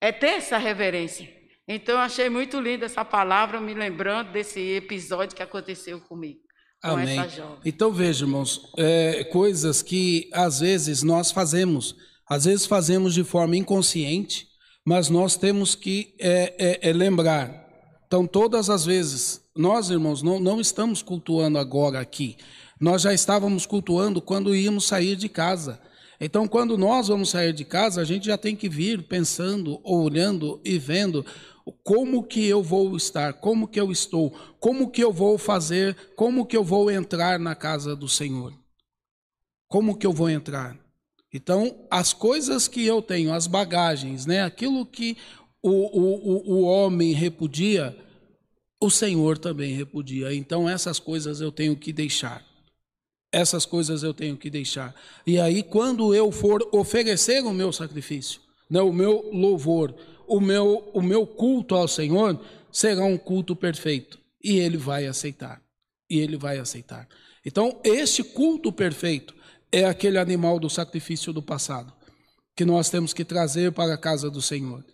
[0.00, 1.28] É ter essa reverência.
[1.66, 6.40] Então eu achei muito linda essa palavra, me lembrando desse episódio que aconteceu comigo.
[6.82, 7.16] Com Amém.
[7.64, 11.96] Então veja, irmãos, é, coisas que às vezes nós fazemos,
[12.32, 14.48] às vezes fazemos de forma inconsciente,
[14.86, 17.62] mas nós temos que é, é, é lembrar.
[18.06, 22.38] Então, todas as vezes, nós, irmãos, não, não estamos cultuando agora aqui.
[22.80, 25.78] Nós já estávamos cultuando quando íamos sair de casa.
[26.18, 30.58] Então, quando nós vamos sair de casa, a gente já tem que vir pensando, olhando
[30.64, 31.26] e vendo
[31.84, 36.46] como que eu vou estar, como que eu estou, como que eu vou fazer, como
[36.46, 38.54] que eu vou entrar na casa do Senhor.
[39.68, 40.80] Como que eu vou entrar?
[41.32, 44.42] Então, as coisas que eu tenho, as bagagens, né?
[44.42, 45.16] aquilo que
[45.62, 47.96] o, o, o homem repudia,
[48.78, 50.34] o Senhor também repudia.
[50.34, 52.44] Então, essas coisas eu tenho que deixar.
[53.32, 54.94] Essas coisas eu tenho que deixar.
[55.26, 59.94] E aí, quando eu for oferecer o meu sacrifício, né, o meu louvor,
[60.26, 62.38] o meu, o meu culto ao Senhor,
[62.70, 64.18] será um culto perfeito.
[64.42, 65.62] E Ele vai aceitar.
[66.10, 67.08] E Ele vai aceitar.
[67.44, 69.34] Então, este culto perfeito
[69.72, 71.92] é aquele animal do sacrifício do passado,
[72.54, 74.84] que nós temos que trazer para a casa do Senhor.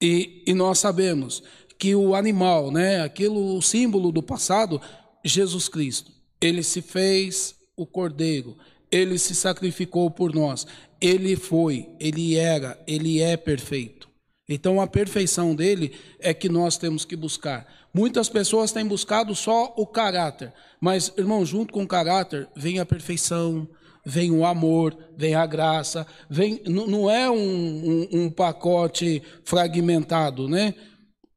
[0.00, 1.42] E, e nós sabemos
[1.78, 4.80] que o animal, né, aquilo, o símbolo do passado,
[5.24, 8.56] Jesus Cristo, ele se fez o Cordeiro,
[8.90, 10.66] ele se sacrificou por nós.
[11.00, 14.08] Ele foi, ele era, ele é perfeito.
[14.48, 17.66] Então a perfeição dele é que nós temos que buscar.
[17.94, 22.86] Muitas pessoas têm buscado só o caráter, mas, irmão, junto com o caráter vem a
[22.86, 23.68] perfeição,
[24.04, 30.74] vem o amor, vem a graça, vem, não é um, um, um pacote fragmentado, né?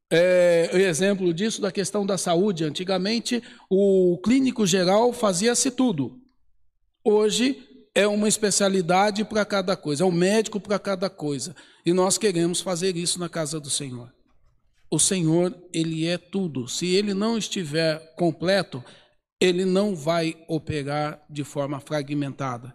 [0.08, 2.64] É, exemplo disso da questão da saúde.
[2.64, 6.20] Antigamente, o clínico geral fazia-se tudo.
[7.04, 11.56] Hoje é uma especialidade para cada coisa, é um médico para cada coisa.
[11.84, 14.12] E nós queremos fazer isso na casa do Senhor.
[14.90, 16.68] O Senhor, ele é tudo.
[16.68, 18.84] Se ele não estiver completo,
[19.40, 22.74] ele não vai operar de forma fragmentada.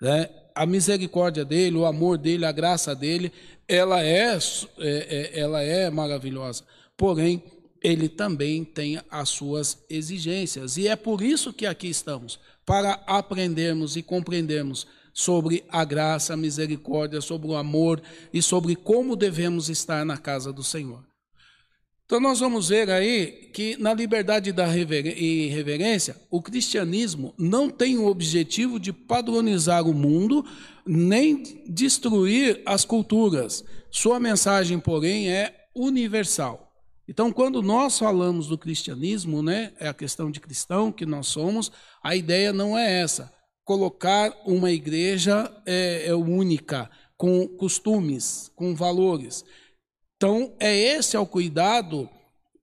[0.00, 0.28] Né?
[0.54, 3.32] A misericórdia dele, o amor dele, a graça dele,
[3.68, 4.40] ela é, é,
[4.78, 6.64] é ela é maravilhosa.
[6.96, 7.42] Porém,
[7.82, 10.76] ele também tem as suas exigências.
[10.76, 16.36] E é por isso que aqui estamos para aprendermos e compreendermos sobre a graça, a
[16.36, 18.00] misericórdia, sobre o amor
[18.32, 21.04] e sobre como devemos estar na casa do Senhor.
[22.12, 27.96] Então nós vamos ver aí que na liberdade da e reverência, o cristianismo não tem
[27.96, 30.44] o objetivo de padronizar o mundo,
[30.86, 33.64] nem destruir as culturas.
[33.90, 36.70] Sua mensagem, porém, é universal.
[37.08, 41.72] Então, quando nós falamos do cristianismo, né, é a questão de cristão que nós somos,
[42.04, 43.32] a ideia não é essa.
[43.64, 49.46] Colocar uma igreja é, é única, com costumes, com valores.
[50.22, 52.08] Então, é esse é o cuidado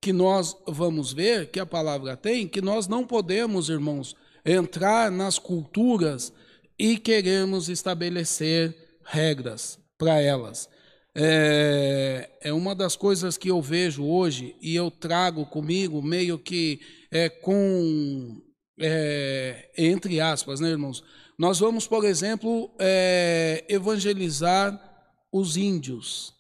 [0.02, 5.38] que nós vamos ver, que a palavra tem, que nós não podemos, irmãos, entrar nas
[5.38, 6.32] culturas
[6.80, 10.69] e queremos estabelecer regras para elas.
[11.13, 16.80] É, é, uma das coisas que eu vejo hoje e eu trago comigo meio que
[17.12, 18.41] é, com
[18.80, 21.04] é, entre aspas, né, irmãos?
[21.38, 24.82] Nós vamos, por exemplo, é, evangelizar
[25.30, 26.38] os índios.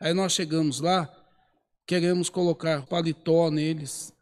[0.00, 1.12] Aí nós chegamos lá,
[1.84, 4.12] queremos colocar paletó neles,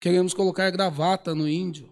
[0.00, 1.88] queremos colocar gravata no índio.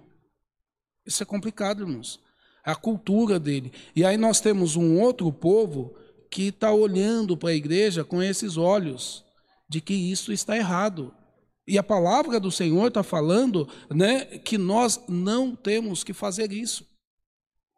[1.07, 2.21] Isso é complicado, irmãos.
[2.65, 3.73] A cultura dele.
[3.95, 5.97] E aí nós temos um outro povo
[6.31, 9.25] que está olhando para a igreja com esses olhos
[9.69, 11.15] de que isso está errado.
[11.67, 16.87] E a palavra do Senhor está falando né, que nós não temos que fazer isso.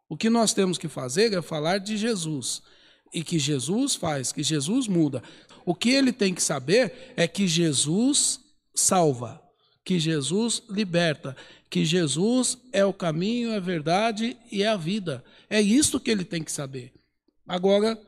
[0.09, 2.63] O que nós temos que fazer é falar de Jesus
[3.13, 5.21] e que Jesus faz, que Jesus muda.
[5.65, 8.39] O que ele tem que saber é que Jesus
[8.73, 9.41] salva,
[9.83, 11.35] que Jesus liberta,
[11.69, 15.23] que Jesus é o caminho, é a verdade e é a vida.
[15.49, 16.93] É isso que ele tem que saber.
[17.47, 17.99] Agora,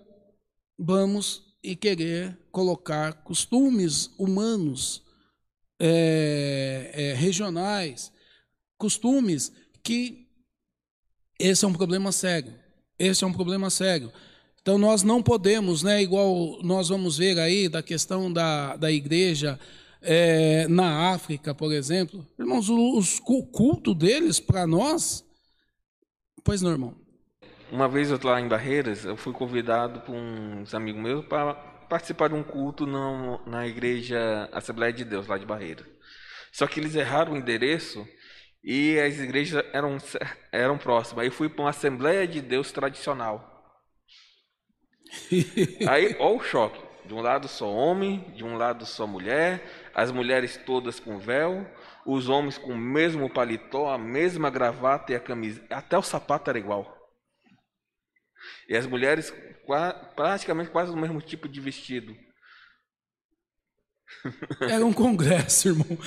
[0.78, 5.02] vamos e querer colocar costumes humanos,
[5.80, 8.12] é, é, regionais,
[8.78, 10.28] costumes que
[11.40, 12.54] esse é um problema sério.
[12.98, 14.12] Esse é um problema sério.
[14.64, 19.60] Então nós não podemos, né, igual nós vamos ver aí da questão da, da igreja
[20.02, 22.26] é, na África, por exemplo.
[22.40, 25.22] Irmãos, os, o culto deles para nós.
[26.46, 26.96] Pois não, irmão.
[27.70, 31.56] Uma vez eu lá em Barreiras, eu fui convidado por uns amigos meus para
[31.90, 35.86] participar de um culto na, na igreja Assembleia de Deus, lá de Barreiras.
[36.54, 38.08] Só que eles erraram o endereço
[38.64, 39.98] e as igrejas eram,
[40.54, 41.26] eram próximas.
[41.26, 43.53] Aí fui para uma Assembleia de Deus tradicional.
[45.88, 46.82] Aí, olha o choque.
[47.06, 49.62] De um lado só homem, de um lado só mulher,
[49.94, 51.70] as mulheres todas com véu,
[52.06, 56.50] os homens com o mesmo paletó, a mesma gravata e a camisa, até o sapato
[56.50, 56.98] era igual.
[58.70, 59.34] E as mulheres
[60.16, 62.16] praticamente quase o mesmo tipo de vestido.
[64.62, 65.98] Era um congresso, irmão.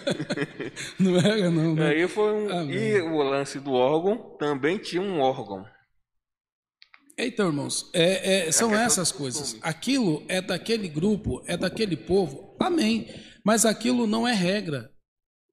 [0.98, 1.74] não era, não.
[1.74, 1.86] não.
[1.86, 2.70] Aí foi um...
[2.70, 5.64] E o lance do órgão também tinha um órgão.
[7.16, 9.56] Então, irmãos, é, é, são essas coisas.
[9.62, 13.08] Aquilo é daquele grupo, é daquele povo, amém.
[13.44, 14.90] Mas aquilo não é regra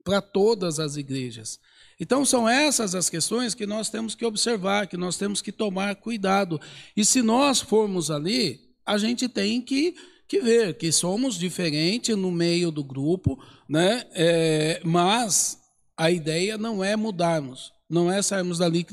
[0.03, 1.59] para todas as igrejas.
[1.99, 5.95] Então, são essas as questões que nós temos que observar, que nós temos que tomar
[5.97, 6.59] cuidado.
[6.97, 9.95] E se nós formos ali, a gente tem que,
[10.27, 13.37] que ver que somos diferentes no meio do grupo,
[13.69, 14.07] né?
[14.13, 15.59] É, mas
[15.95, 18.83] a ideia não é mudarmos não é sairmos dali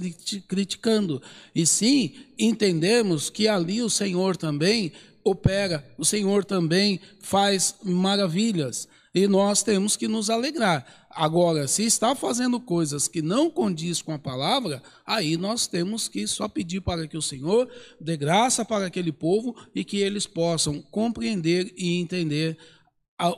[0.47, 1.23] criticando,
[1.55, 4.93] e sim entendermos que ali o Senhor também
[5.25, 11.07] opera, o Senhor também faz maravilhas, e nós temos que nos alegrar.
[11.11, 16.27] Agora, se está fazendo coisas que não condiz com a palavra, aí nós temos que
[16.27, 17.69] só pedir para que o Senhor
[18.01, 22.57] dê graça para aquele povo e que eles possam compreender e entender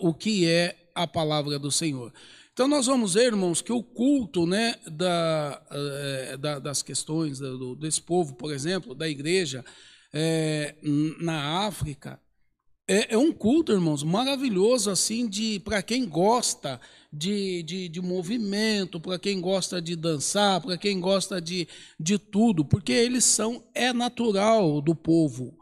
[0.00, 2.12] o que é a palavra do Senhor.
[2.60, 7.74] Então nós vamos ver, irmãos, que o culto né, da, é, da, das questões do,
[7.74, 9.64] desse povo, por exemplo, da igreja
[10.12, 10.74] é,
[11.18, 12.20] na África,
[12.86, 16.78] é, é, um culto, irmãos, maravilhoso, assim, de para quem gosta
[17.10, 21.66] de, de, de movimento, para quem gosta de dançar, para quem gosta de,
[21.98, 25.59] de tudo, porque eles são, é natural do povo.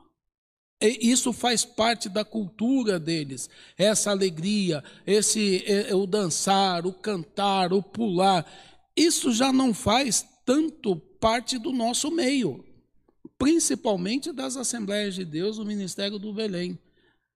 [0.81, 8.47] Isso faz parte da cultura deles, essa alegria, esse o dançar, o cantar, o pular.
[8.97, 12.65] Isso já não faz tanto parte do nosso meio,
[13.37, 16.79] principalmente das Assembleias de Deus, o Ministério do Belém.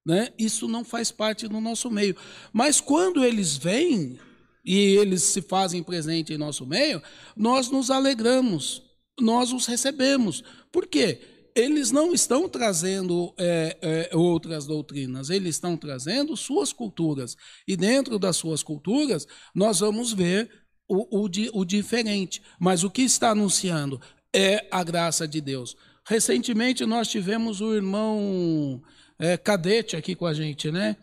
[0.07, 0.33] Né?
[0.39, 2.17] Isso não faz parte do nosso meio.
[2.53, 4.19] Mas quando eles vêm
[4.65, 7.03] e eles se fazem presente em nosso meio,
[7.37, 8.83] nós nos alegramos,
[9.21, 10.45] nós os recebemos.
[10.71, 11.21] Por quê?
[11.55, 17.37] Eles não estão trazendo é, é, outras doutrinas, eles estão trazendo suas culturas.
[17.67, 20.51] E dentro das suas culturas, nós vamos ver
[20.89, 22.43] o, o, o diferente.
[22.59, 24.01] Mas o que está anunciando
[24.35, 25.77] é a graça de Deus.
[26.07, 28.83] Recentemente nós tivemos o irmão
[29.19, 30.97] é, Cadete aqui com a gente, né?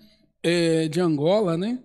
[0.44, 1.80] é, de Angola, né?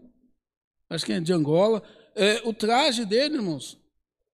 [0.88, 1.82] Acho que é de Angola.
[2.14, 3.78] É, o traje dele, irmãos,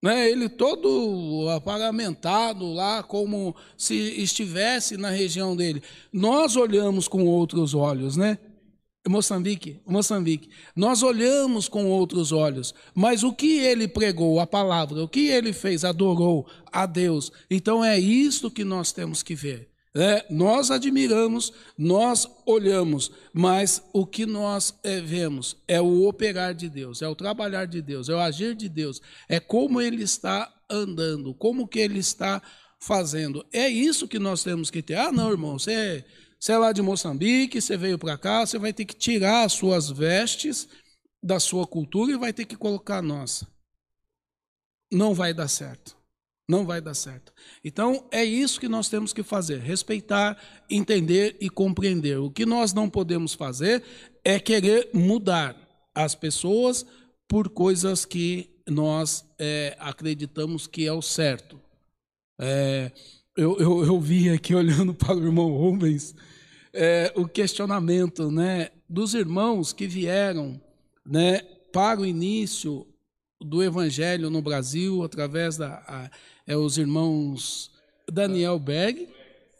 [0.02, 5.82] né, ele todo apagamentado lá, como se estivesse na região dele.
[6.12, 8.38] Nós olhamos com outros olhos, né?
[9.08, 10.50] Moçambique, Moçambique.
[10.76, 15.52] Nós olhamos com outros olhos, mas o que ele pregou, a palavra, o que ele
[15.52, 17.32] fez, adorou a Deus.
[17.50, 19.69] Então é isto que nós temos que ver.
[19.94, 26.68] É, nós admiramos, nós olhamos, mas o que nós é, vemos é o operar de
[26.68, 30.52] Deus, é o trabalhar de Deus, é o agir de Deus, é como Ele está
[30.70, 32.40] andando, como que Ele está
[32.78, 33.44] fazendo.
[33.52, 34.94] É isso que nós temos que ter.
[34.94, 36.04] Ah, não, irmão, você
[36.40, 39.52] você é lá de Moçambique, você veio para cá, você vai ter que tirar as
[39.52, 40.66] suas vestes
[41.22, 43.46] da sua cultura e vai ter que colocar a nossa.
[44.90, 45.99] Não vai dar certo.
[46.50, 47.32] Não vai dar certo.
[47.64, 50.36] Então, é isso que nós temos que fazer: respeitar,
[50.68, 52.18] entender e compreender.
[52.18, 53.84] O que nós não podemos fazer
[54.24, 55.56] é querer mudar
[55.94, 56.84] as pessoas
[57.28, 61.60] por coisas que nós é, acreditamos que é o certo.
[62.40, 62.90] É,
[63.36, 66.16] eu, eu, eu vi aqui olhando para o irmão Rubens
[66.72, 70.60] é, o questionamento né, dos irmãos que vieram
[71.06, 71.42] né,
[71.72, 72.84] para o início
[73.40, 76.10] do evangelho no Brasil, através da a,
[76.50, 77.70] é, os irmãos
[78.10, 79.08] Daniel Berg,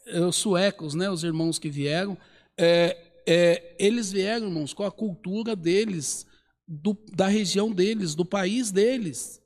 [0.07, 2.19] é, os suecos, né, os irmãos que vieram,
[2.59, 6.27] é, é, eles vieram, irmãos, com a cultura deles,
[6.67, 9.41] do, da região deles, do país deles.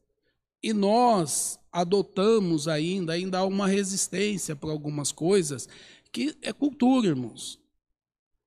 [0.63, 5.69] E nós adotamos ainda, ainda há uma resistência para algumas coisas,
[6.11, 7.61] que é cultura, irmãos.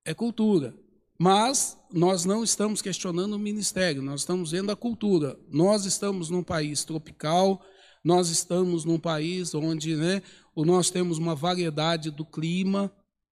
[0.04, 0.74] É cultura.
[1.16, 5.38] Mas nós não estamos questionando o ministério, nós estamos vendo a cultura.
[5.48, 7.62] Nós estamos num país tropical,
[8.08, 10.22] nós estamos num país onde né,
[10.56, 12.90] nós temos uma variedade do clima,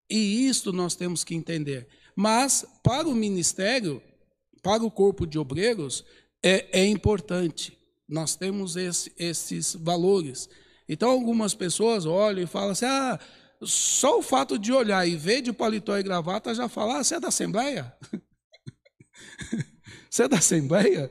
[0.10, 1.88] e isto nós temos que entender.
[2.14, 4.04] Mas, para o ministério,
[4.62, 6.04] para o corpo de obreiros,
[6.44, 7.78] é, é importante.
[8.06, 10.50] Nós temos esse, esses valores.
[10.90, 13.18] Então, algumas pessoas olham e falam assim: ah,
[13.62, 17.16] só o fato de olhar e ver de paletó e gravata já falar, ah, você
[17.16, 17.96] é da Assembleia?
[20.12, 21.10] você é da Assembleia?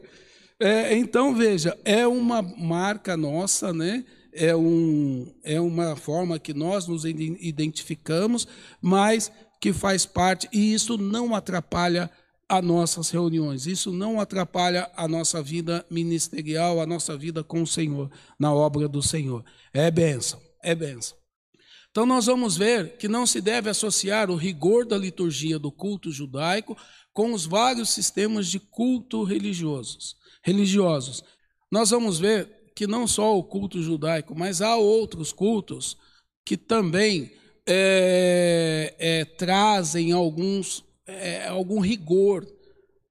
[0.61, 4.05] É, então, veja, é uma marca nossa, né?
[4.35, 8.47] é, um, é uma forma que nós nos identificamos,
[8.83, 9.31] mas
[9.61, 12.11] que faz parte, e isso não atrapalha
[12.49, 17.67] as nossas reuniões, isso não atrapalha a nossa vida ministerial, a nossa vida com o
[17.67, 19.43] Senhor, na obra do Senhor.
[19.73, 21.17] É bênção, é bênção.
[21.91, 26.11] Então, nós vamos ver que não se deve associar o rigor da liturgia do culto
[26.11, 26.77] judaico
[27.13, 30.17] com os vários sistemas de culto religiosos.
[30.45, 31.24] Religiosos.
[31.70, 35.97] Nós vamos ver que não só o culto judaico, mas há outros cultos
[36.45, 37.32] que também
[37.66, 42.47] é, é, trazem alguns, é, algum rigor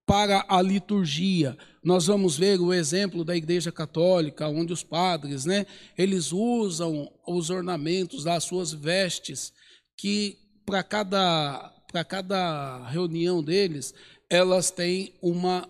[0.05, 1.57] para a liturgia.
[1.83, 5.65] Nós vamos ver o exemplo da Igreja Católica, onde os padres, né,
[5.97, 9.51] eles usam os ornamentos das suas vestes,
[9.97, 13.93] que para cada, para cada reunião deles,
[14.29, 15.67] elas têm uma,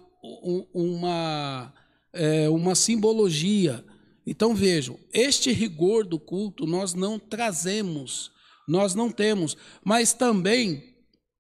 [0.74, 1.74] uma,
[2.14, 3.84] é, uma simbologia.
[4.26, 8.32] Então vejam, este rigor do culto nós não trazemos,
[8.68, 10.96] nós não temos, mas também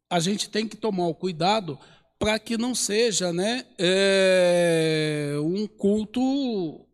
[0.09, 1.79] a gente tem que tomar o cuidado
[2.19, 6.85] para que não seja né, é, um culto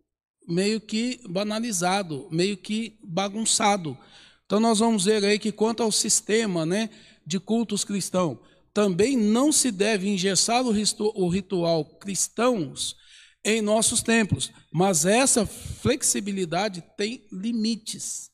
[0.48, 3.98] meio que banalizado, meio que bagunçado.
[4.46, 6.90] Então nós vamos ver aí que quanto ao sistema né,
[7.26, 8.40] de cultos cristãos,
[8.74, 12.96] também não se deve engessar o ritual cristãos
[13.44, 18.30] em nossos templos, mas essa flexibilidade tem limites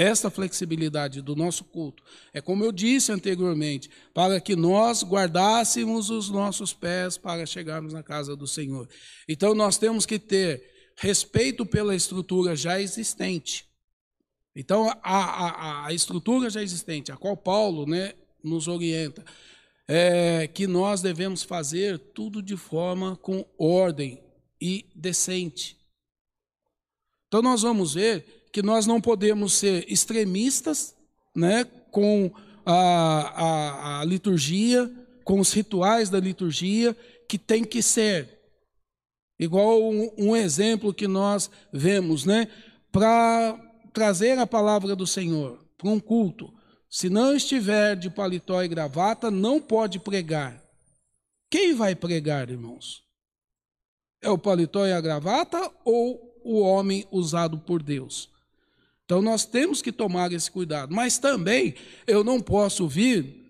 [0.00, 2.02] essa flexibilidade do nosso culto.
[2.32, 8.02] É como eu disse anteriormente, para que nós guardássemos os nossos pés para chegarmos na
[8.02, 8.88] casa do Senhor.
[9.28, 13.66] Então nós temos que ter respeito pela estrutura já existente.
[14.56, 19.24] Então a, a, a estrutura já existente, a qual Paulo né, nos orienta,
[19.88, 24.20] é que nós devemos fazer tudo de forma com ordem
[24.60, 25.76] e decente.
[27.28, 30.94] Então nós vamos ver que nós não podemos ser extremistas
[31.34, 32.30] né, com
[32.64, 34.90] a, a, a liturgia,
[35.24, 36.96] com os rituais da liturgia,
[37.28, 38.38] que tem que ser.
[39.38, 42.48] Igual um, um exemplo que nós vemos, né?
[42.92, 43.58] Para
[43.92, 46.52] trazer a palavra do Senhor para um culto.
[46.90, 50.60] Se não estiver de paletó e gravata, não pode pregar.
[51.48, 53.04] Quem vai pregar, irmãos?
[54.20, 58.28] É o paletó e a gravata ou o homem usado por Deus?
[59.04, 60.92] Então nós temos que tomar esse cuidado.
[60.92, 61.76] Mas também
[62.08, 63.40] eu não posso vir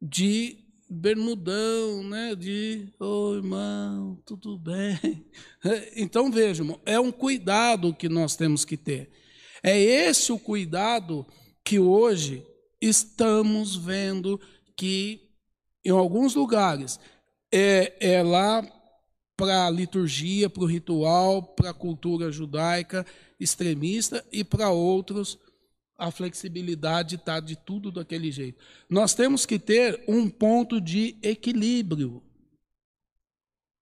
[0.00, 0.56] de
[0.88, 2.34] bermudão, né?
[2.34, 4.98] De, ô oh, irmão, tudo bem.
[5.96, 9.10] Então vejam, é um cuidado que nós temos que ter.
[9.62, 11.26] É esse o cuidado
[11.64, 12.46] que hoje
[12.80, 14.40] estamos vendo
[14.76, 15.28] que
[15.84, 16.98] em alguns lugares
[17.52, 18.66] é, é lá
[19.36, 23.06] para a liturgia, para o ritual, para a cultura judaica
[23.38, 25.38] extremista e para outros
[25.96, 28.62] a flexibilidade está de tudo daquele jeito.
[28.88, 32.22] Nós temos que ter um ponto de equilíbrio.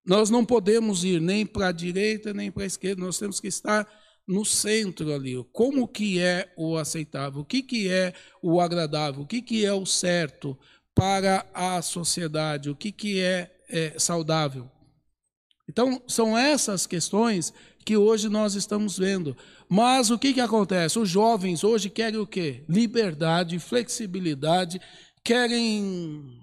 [0.04, 3.48] Nós não podemos ir nem para a direita nem para a esquerda, nós temos que
[3.48, 3.86] estar
[4.26, 5.34] no centro ali.
[5.52, 7.42] Como que é o aceitável?
[7.42, 8.12] O que, que é
[8.42, 9.22] o agradável?
[9.22, 10.58] O que, que é o certo
[10.94, 12.70] para a sociedade?
[12.70, 14.70] O que, que é, é saudável?
[15.68, 17.52] Então, são essas questões
[17.84, 19.36] que hoje nós estamos vendo.
[19.68, 20.98] Mas o que, que acontece?
[20.98, 22.64] Os jovens hoje querem o quê?
[22.68, 24.80] Liberdade, flexibilidade,
[25.22, 26.42] querem.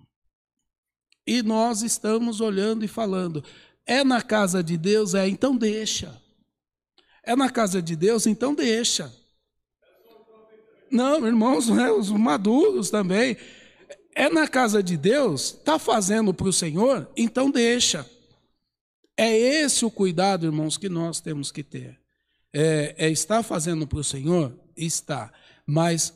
[1.26, 3.44] E nós estamos olhando e falando:
[3.86, 5.14] é na casa de Deus?
[5.14, 6.22] É, então deixa.
[7.24, 8.28] É na casa de Deus?
[8.28, 9.14] Então deixa.
[10.92, 13.38] Não, irmãos, né, os maduros também.
[14.14, 15.56] É na casa de Deus?
[15.56, 17.10] Está fazendo para o Senhor?
[17.16, 18.08] Então deixa.
[19.18, 22.00] É esse o cuidado, irmãos, que nós temos que ter.
[22.52, 24.54] É, é estar fazendo para o Senhor?
[24.76, 25.32] Está.
[25.66, 26.14] Mas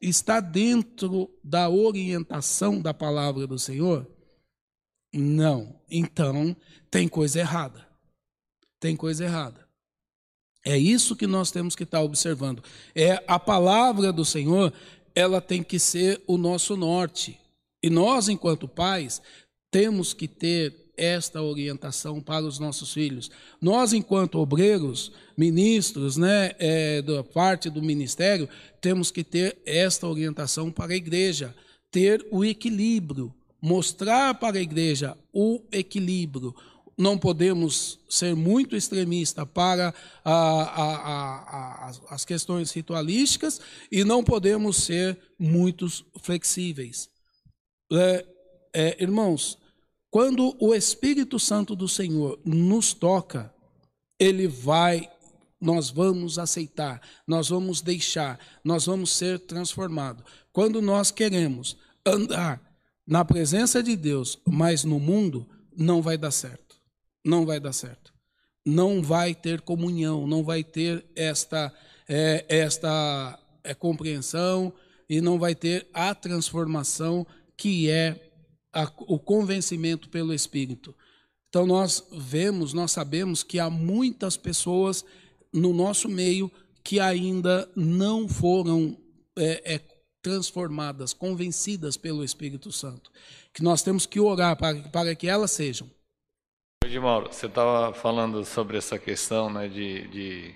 [0.00, 4.06] está dentro da orientação da palavra do Senhor?
[5.12, 5.80] Não.
[5.90, 6.56] Então,
[6.90, 7.86] tem coisa errada.
[8.78, 9.69] Tem coisa errada.
[10.64, 12.62] É isso que nós temos que estar observando.
[12.94, 14.72] É a palavra do Senhor,
[15.14, 17.38] ela tem que ser o nosso norte.
[17.82, 19.22] E nós, enquanto pais,
[19.70, 23.30] temos que ter esta orientação para os nossos filhos.
[23.60, 28.46] Nós, enquanto obreiros, ministros, né, é, da parte do ministério,
[28.82, 31.54] temos que ter esta orientação para a igreja,
[31.90, 36.54] ter o equilíbrio, mostrar para a igreja o equilíbrio.
[37.00, 43.58] Não podemos ser muito extremista para a, a, a, as questões ritualísticas
[43.90, 45.86] e não podemos ser muito
[46.22, 47.08] flexíveis.
[47.90, 48.26] É,
[48.74, 49.56] é, irmãos,
[50.10, 53.50] quando o Espírito Santo do Senhor nos toca,
[54.18, 55.10] ele vai,
[55.58, 60.22] nós vamos aceitar, nós vamos deixar, nós vamos ser transformados.
[60.52, 62.60] Quando nós queremos andar
[63.06, 66.69] na presença de Deus, mas no mundo, não vai dar certo.
[67.24, 68.12] Não vai dar certo.
[68.64, 71.72] Não vai ter comunhão, não vai ter esta,
[72.08, 74.72] é, esta é, compreensão
[75.08, 78.30] e não vai ter a transformação que é
[78.72, 80.94] a, o convencimento pelo Espírito.
[81.48, 85.04] Então nós vemos, nós sabemos que há muitas pessoas
[85.52, 86.50] no nosso meio
[86.84, 88.96] que ainda não foram
[89.36, 89.80] é, é,
[90.22, 93.10] transformadas, convencidas pelo Espírito Santo.
[93.52, 95.90] Que nós temos que orar para, para que elas sejam.
[96.98, 100.54] Mauro, você estava falando sobre essa questão né, de, de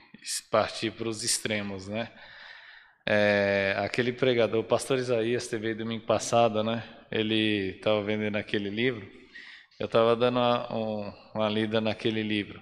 [0.51, 2.11] partir para os extremos, né?
[3.07, 6.82] É, aquele pregador, o pastor Isaías, teve domingo passado, né?
[7.11, 9.07] Ele estava vendendo aquele livro.
[9.78, 12.61] Eu estava dando uma, um, uma lida naquele livro.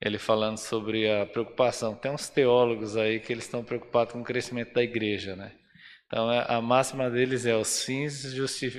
[0.00, 1.94] Ele falando sobre a preocupação.
[1.94, 5.52] Tem uns teólogos aí que eles estão preocupados com o crescimento da igreja, né?
[6.06, 8.24] Então é, a máxima deles é os fins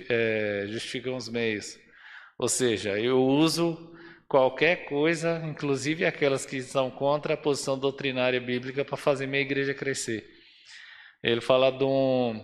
[0.09, 1.77] é, justificam os meios.
[2.41, 3.77] Ou seja, eu uso
[4.27, 9.75] qualquer coisa, inclusive aquelas que são contra a posição doutrinária bíblica, para fazer minha igreja
[9.75, 10.27] crescer.
[11.21, 12.43] Ele fala de, um,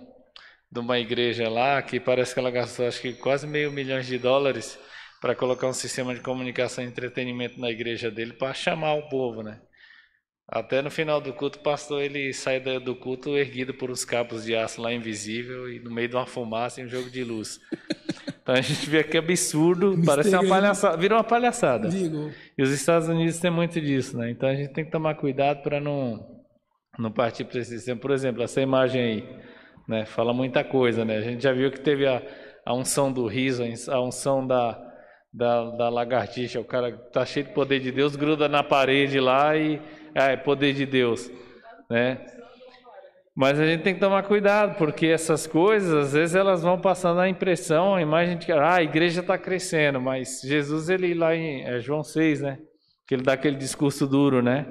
[0.72, 4.20] de uma igreja lá que parece que ela gastou acho que quase meio milhão de
[4.20, 4.78] dólares
[5.20, 9.42] para colocar um sistema de comunicação e entretenimento na igreja dele para chamar o povo,
[9.42, 9.60] né?
[10.48, 14.46] Até no final do culto, o pastor ele sai do culto erguido por uns cabos
[14.46, 17.60] de aço lá invisível e no meio de uma fumaça e um jogo de luz.
[18.48, 21.90] Então a gente vê que absurdo, parece uma palhaçada, vira uma palhaçada.
[21.90, 22.32] Digo.
[22.58, 24.32] E os Estados Unidos têm muito disso, né?
[24.32, 26.26] Então a gente tem que tomar cuidado para não
[26.98, 28.00] não partir para esse sistema.
[28.00, 29.30] Por exemplo, essa imagem aí,
[29.86, 31.18] né, fala muita coisa, né?
[31.18, 32.24] A gente já viu que teve a,
[32.66, 34.82] a unção do riso, a unção da,
[35.34, 39.58] da, da lagartixa, o cara tá cheio de poder de Deus, gruda na parede lá
[39.58, 39.82] e
[40.16, 41.30] ah, é poder de Deus,
[41.90, 42.26] né?
[43.38, 47.20] Mas a gente tem que tomar cuidado, porque essas coisas, às vezes, elas vão passando
[47.20, 51.36] a impressão, a imagem de que ah, a igreja está crescendo, mas Jesus, ele lá
[51.36, 52.58] em é João 6, né?
[53.08, 54.66] Que ele dá aquele discurso duro, né?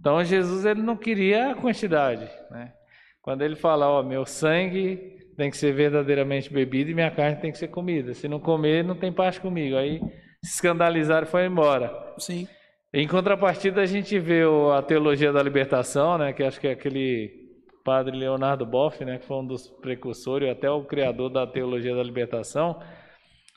[0.00, 2.72] Então Jesus ele não queria a quantidade, né?
[3.20, 7.52] Quando ele fala, ó, meu sangue tem que ser verdadeiramente bebido e minha carne tem
[7.52, 8.14] que ser comida.
[8.14, 9.76] Se não comer, não tem parte comigo.
[9.76, 10.00] Aí
[10.42, 11.92] se escandalizaram e foi embora.
[12.16, 12.48] Sim.
[12.94, 14.40] Em contrapartida, a gente vê
[14.74, 16.32] a teologia da libertação, né?
[16.32, 17.39] Que acho que é aquele
[17.84, 19.18] padre Leonardo Boff, né?
[19.18, 22.80] Que foi um dos precursores, até o criador da teologia da libertação.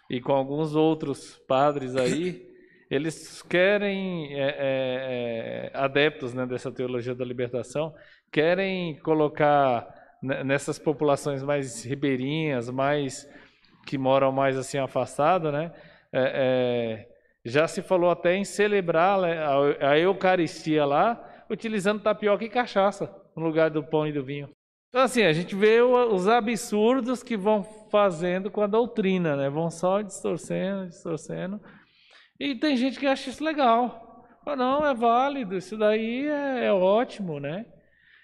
[0.09, 2.45] e com alguns outros padres aí,
[2.89, 7.95] eles querem, é, é, é, adeptos né, dessa teologia da libertação,
[8.31, 9.87] querem colocar
[10.21, 13.27] nessas populações mais ribeirinhas, mais
[13.85, 15.71] que moram mais assim afastadas, né?
[16.11, 17.09] É, é,
[17.45, 19.37] já se falou até em celebrar né,
[19.81, 24.49] a Eucaristia lá, utilizando tapioca e cachaça no lugar do pão e do vinho.
[24.89, 29.49] Então, assim, a gente vê os absurdos que vão fazendo com a doutrina, né?
[29.49, 31.59] Vão só distorcendo, distorcendo.
[32.39, 34.23] E tem gente que acha isso legal.
[34.45, 37.65] Fala, não, é válido, isso daí é, é ótimo, né?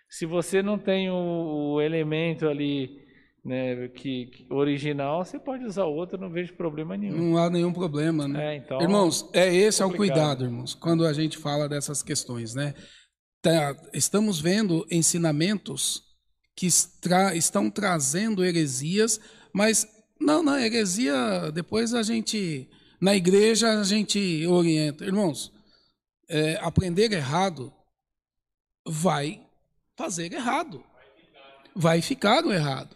[0.09, 2.99] Se você não tem o, o elemento ali
[3.43, 7.31] né, que, que, original, você pode usar outro, não vejo problema nenhum.
[7.31, 8.53] Não há nenhum problema, né?
[8.53, 12.53] É, então, irmãos, é esse é o cuidado, irmãos, quando a gente fala dessas questões,
[12.53, 12.73] né?
[13.41, 16.03] Tá, estamos vendo ensinamentos
[16.55, 16.67] que
[16.99, 19.19] tra estão trazendo heresias,
[19.53, 19.87] mas
[20.19, 22.69] não, na heresia, depois a gente,
[22.99, 25.05] na igreja, a gente orienta.
[25.05, 25.53] Irmãos,
[26.27, 27.73] é, aprender errado
[28.85, 29.41] vai
[29.95, 30.83] fazer errado.
[31.73, 32.95] Vai ficar no errado.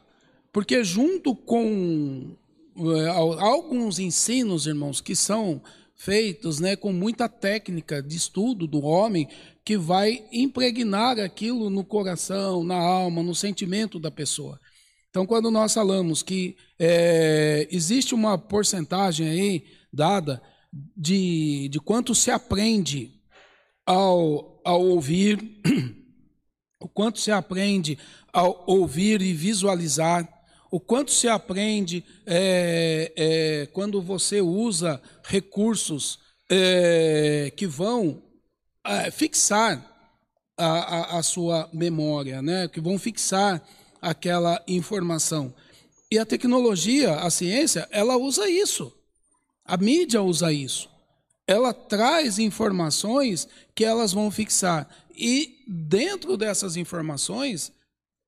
[0.52, 2.36] Porque junto com
[2.76, 5.62] é, alguns ensinos, irmãos, que são
[6.04, 9.26] feitos né, com muita técnica de estudo do homem,
[9.64, 14.60] que vai impregnar aquilo no coração, na alma, no sentimento da pessoa.
[15.10, 20.42] Então, quando nós falamos que é, existe uma porcentagem aí dada
[20.98, 23.22] de, de quanto se aprende
[23.86, 25.40] ao, ao ouvir
[26.82, 27.98] o quanto se aprende
[28.34, 30.28] ao ouvir e visualizar,
[30.74, 36.18] o quanto se aprende é, é, quando você usa recursos
[36.50, 38.24] é, que vão
[38.84, 39.86] é, fixar
[40.58, 42.68] a, a, a, sua memória, né?
[42.68, 43.62] que vão fixar
[44.02, 45.54] aquela informação.
[46.10, 48.92] E a tecnologia, a ciência, ela usa isso.
[49.64, 50.90] A mídia usa isso.
[51.46, 54.90] Ela traz informações que elas vão fixar.
[55.16, 57.72] E dentro dessas informações,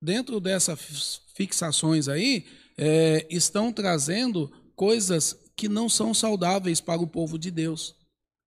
[0.05, 2.45] dentro dessas fixações aí,
[2.77, 7.95] é, estão trazendo coisas que não são saudáveis para o povo de Deus.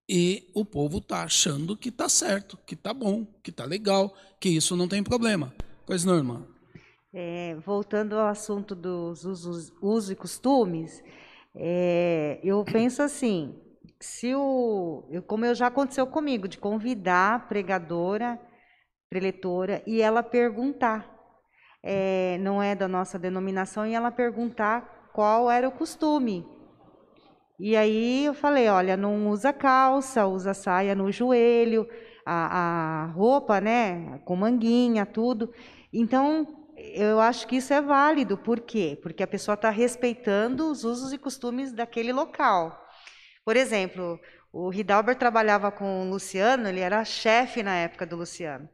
[0.08, 4.48] E o povo está achando que está certo, que está bom, que está legal, que
[4.48, 5.52] isso não tem problema.
[5.84, 6.46] Pois não, irmã?
[7.12, 11.02] É, voltando ao assunto dos usos, usos e costumes,
[11.54, 13.54] é, eu penso assim,
[14.00, 18.40] se o, como eu já aconteceu comigo, de convidar a pregadora,
[19.10, 21.17] preletora, e ela perguntar,
[21.90, 26.46] é, não é da nossa denominação, e ela perguntar qual era o costume.
[27.58, 31.88] E aí eu falei, olha, não usa calça, usa saia no joelho,
[32.26, 35.50] a, a roupa, né, com manguinha, tudo.
[35.90, 38.36] Então, eu acho que isso é válido.
[38.36, 38.98] Por quê?
[39.02, 42.78] Porque a pessoa está respeitando os usos e costumes daquele local.
[43.46, 44.20] Por exemplo,
[44.52, 48.68] o Hidalber trabalhava com o Luciano, ele era chefe na época do Luciano.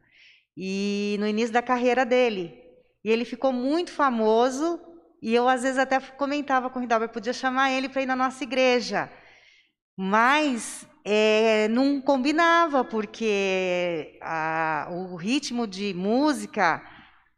[0.55, 2.64] E no início da carreira dele.
[3.05, 4.79] E ele ficou muito famoso,
[5.21, 8.15] e eu às vezes até comentava com o Hidalber, podia chamar ele para ir na
[8.15, 9.07] nossa igreja.
[9.95, 16.83] Mas é, não combinava, porque a, o ritmo de música,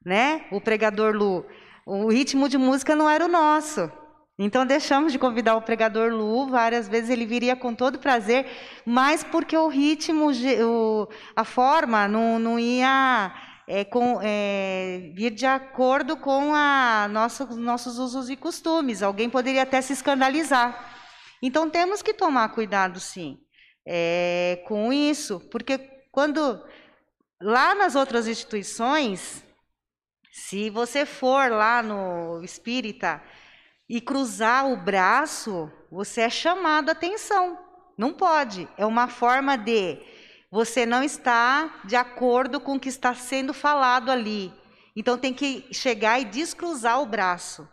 [0.06, 0.46] né?
[0.54, 1.46] O pregador Lu,
[1.86, 3.92] o ritmo de música não era o nosso.
[4.40, 8.46] Então deixamos de convidar o pregador Lu, várias vezes ele viria com todo prazer,
[8.86, 13.34] mas porque o ritmo, o, a forma não, não ia
[13.68, 19.04] é, com, é, vir de acordo com a nossa, nossos usos e costumes.
[19.04, 20.96] Alguém poderia até se escandalizar.
[21.42, 23.38] Então temos que tomar cuidado, sim,
[23.86, 25.78] é, com isso, porque
[26.12, 26.64] quando
[27.42, 29.44] lá nas outras instituições,
[30.32, 33.22] se você for lá no espírita
[33.90, 37.60] e cruzar o braço, você é chamado a atenção.
[37.98, 38.68] Não pode.
[38.78, 40.00] É uma forma de
[40.52, 44.54] você não estar de acordo com o que está sendo falado ali.
[44.96, 47.68] Então tem que chegar e descruzar o braço.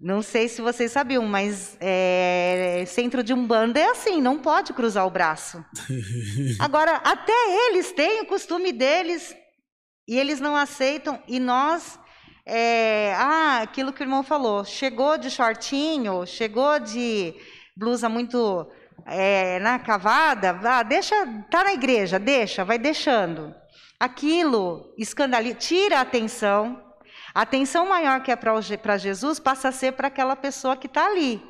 [0.00, 5.04] Não sei se vocês sabiam, mas é, centro de umbanda é assim, não pode cruzar
[5.06, 5.64] o braço.
[6.60, 7.32] Agora, até
[7.66, 9.34] eles têm o costume deles
[10.06, 11.20] e eles não aceitam.
[11.26, 11.98] E nós
[12.46, 17.34] é, ah, aquilo que o irmão falou, chegou de shortinho, chegou de
[17.76, 18.68] blusa muito
[19.06, 21.14] é, na cavada, ah, deixa,
[21.50, 23.54] tá na igreja, deixa, vai deixando.
[23.98, 26.82] Aquilo escandaliza, tira a atenção.
[27.34, 31.06] A atenção maior que é para Jesus passa a ser para aquela pessoa que está
[31.06, 31.40] ali,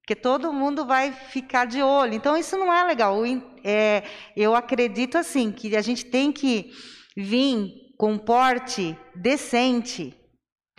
[0.00, 2.14] porque todo mundo vai ficar de olho.
[2.14, 3.16] Então isso não é legal.
[3.62, 4.02] É,
[4.36, 6.72] eu acredito assim que a gente tem que
[7.16, 10.18] vir com porte decente,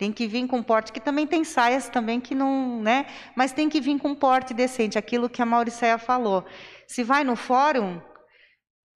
[0.02, 3.06] Tem que vir com porte, que também tem saias também que não, né?
[3.36, 6.44] Mas tem que vir com porte decente, aquilo que a Mauricéia falou.
[6.88, 8.02] Se vai no fórum,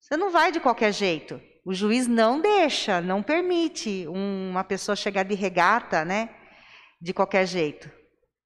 [0.01, 1.41] você não vai de qualquer jeito.
[1.65, 6.29] O juiz não deixa, não permite uma pessoa chegar de regata, né?
[7.01, 7.89] De qualquer jeito,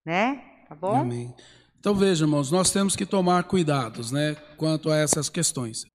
[0.05, 0.43] né?
[0.69, 0.97] Tá bom?
[0.97, 1.35] Amém.
[1.79, 5.87] Então veja, irmãos, nós temos que tomar cuidados, né, quanto a essas questões.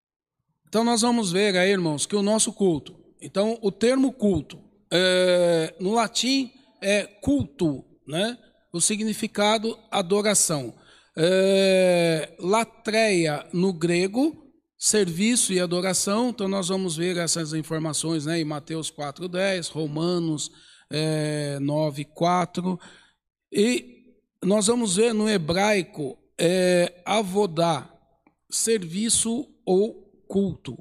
[0.67, 2.95] Então nós vamos ver aí, irmãos, que o nosso culto.
[3.21, 4.64] Então o termo culto
[4.97, 8.37] é, no latim é culto, né?
[8.71, 10.73] O significado adoração.
[11.17, 14.45] É, latreia no grego
[14.77, 16.29] serviço e adoração.
[16.29, 20.51] Então, nós vamos ver essas informações né, em Mateus 4,10, Romanos
[20.89, 22.79] é, 9,4.
[23.51, 27.89] E nós vamos ver no hebraico é, avodá,
[28.49, 30.77] serviço ou culto.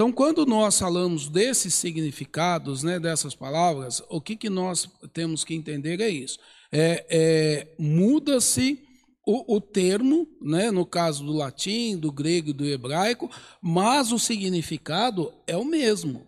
[0.00, 5.52] Então, quando nós falamos desses significados, né, dessas palavras, o que, que nós temos que
[5.52, 6.38] entender é isso.
[6.72, 8.82] É, é Muda-se
[9.26, 13.30] o, o termo, né, no caso do latim, do grego e do hebraico,
[13.60, 16.26] mas o significado é o mesmo.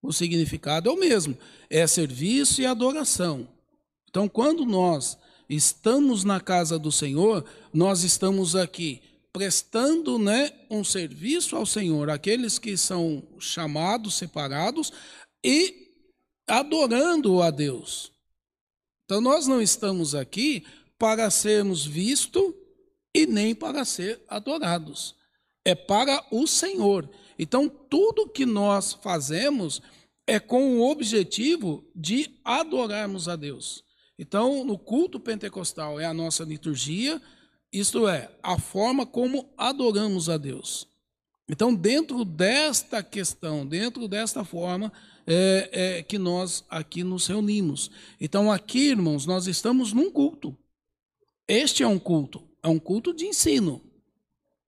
[0.00, 1.36] O significado é o mesmo,
[1.68, 3.48] é serviço e adoração.
[4.08, 5.18] Então, quando nós
[5.50, 9.02] estamos na casa do Senhor, nós estamos aqui
[9.36, 14.90] prestando né, um serviço ao Senhor, aqueles que são chamados, separados,
[15.44, 15.92] e
[16.48, 18.10] adorando a Deus.
[19.04, 20.64] Então, nós não estamos aqui
[20.98, 22.54] para sermos vistos
[23.14, 25.14] e nem para ser adorados.
[25.66, 27.06] É para o Senhor.
[27.38, 29.82] Então, tudo que nós fazemos
[30.26, 33.84] é com o objetivo de adorarmos a Deus.
[34.18, 37.20] Então, no culto pentecostal é a nossa liturgia,
[37.72, 40.88] isto é, a forma como adoramos a Deus.
[41.48, 44.92] Então, dentro desta questão, dentro desta forma,
[45.26, 47.90] é, é, que nós aqui nos reunimos.
[48.20, 50.56] Então, aqui, irmãos, nós estamos num culto.
[51.46, 53.80] Este é um culto, é um culto de ensino,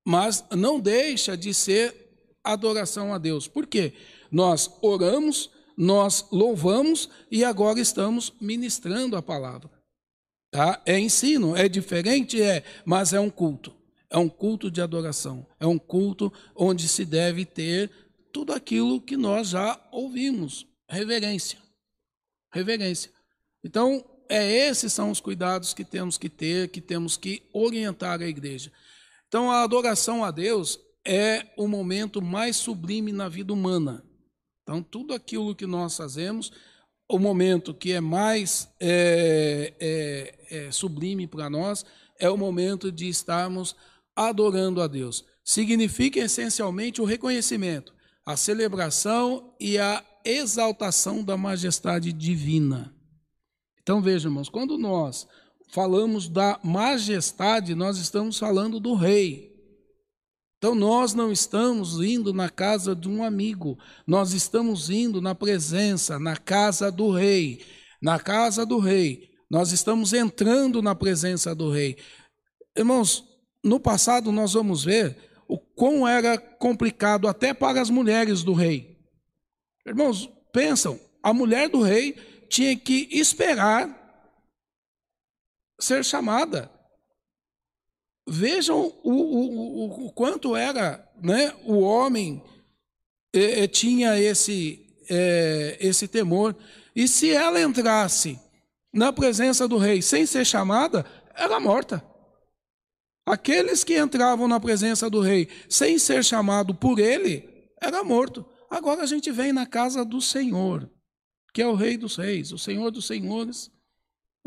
[0.04, 2.08] mas não deixa de ser
[2.42, 3.48] adoração a Deus.
[3.48, 3.92] Por quê?
[4.30, 9.77] Nós oramos, nós louvamos e agora estamos ministrando a palavra.
[10.50, 10.82] Tá?
[10.86, 13.74] É ensino, é diferente, é, mas é um culto.
[14.10, 15.46] É um culto de adoração.
[15.60, 17.90] É um culto onde se deve ter
[18.32, 20.66] tudo aquilo que nós já ouvimos.
[20.88, 21.58] Reverência.
[22.52, 23.10] Reverência.
[23.62, 28.26] Então, é esses são os cuidados que temos que ter, que temos que orientar a
[28.26, 28.72] igreja.
[29.26, 34.04] Então, a adoração a Deus é o momento mais sublime na vida humana.
[34.62, 36.52] Então, tudo aquilo que nós fazemos,
[37.08, 41.84] o momento que é mais é, é, é sublime para nós,
[42.18, 43.74] é o momento de estarmos
[44.14, 45.24] adorando a Deus.
[45.42, 47.94] Significa essencialmente o reconhecimento,
[48.26, 52.94] a celebração e a exaltação da majestade divina.
[53.82, 55.26] Então veja, irmãos, quando nós
[55.70, 59.47] falamos da majestade, nós estamos falando do rei.
[60.58, 66.18] Então nós não estamos indo na casa de um amigo, nós estamos indo na presença,
[66.18, 67.64] na casa do rei.
[68.02, 71.96] Na casa do rei, nós estamos entrando na presença do rei.
[72.76, 73.24] Irmãos,
[73.64, 75.16] no passado nós vamos ver
[75.48, 78.98] o quão era complicado até para as mulheres do rei.
[79.86, 82.12] Irmãos, pensam, a mulher do rei
[82.48, 83.96] tinha que esperar
[85.80, 86.70] ser chamada.
[88.28, 92.42] Vejam o, o, o quanto era né, o homem
[93.70, 96.54] tinha esse, é, esse temor.
[96.94, 98.38] E se ela entrasse
[98.92, 101.04] na presença do rei sem ser chamada,
[101.34, 102.04] era morta.
[103.26, 107.48] Aqueles que entravam na presença do rei sem ser chamado por ele,
[107.80, 108.44] era morto.
[108.70, 110.90] Agora a gente vem na casa do Senhor
[111.58, 113.68] que é o Rei dos Reis, o Senhor dos Senhores.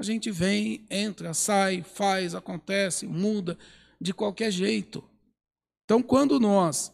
[0.02, 3.56] A gente vem, entra, sai, faz, acontece, muda
[4.02, 5.04] de qualquer jeito.
[5.86, 6.92] Então, quando nós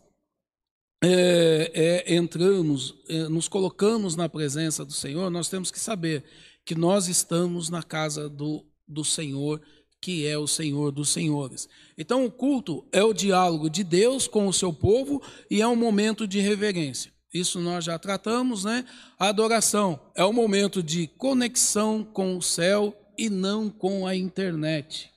[1.02, 6.26] é, é, entramos, é, nos colocamos na presença do Senhor, nós temos que saber
[6.66, 9.62] que nós estamos na casa do, do Senhor,
[10.02, 11.70] que é o Senhor dos Senhores.
[11.98, 15.78] Então, o culto é o diálogo de Deus com o seu povo e é um
[15.78, 17.14] momento de reverência.
[17.40, 18.86] Isso nós já tratamos, né?
[19.20, 25.12] A adoração é o momento de conexão com o céu e não com a internet.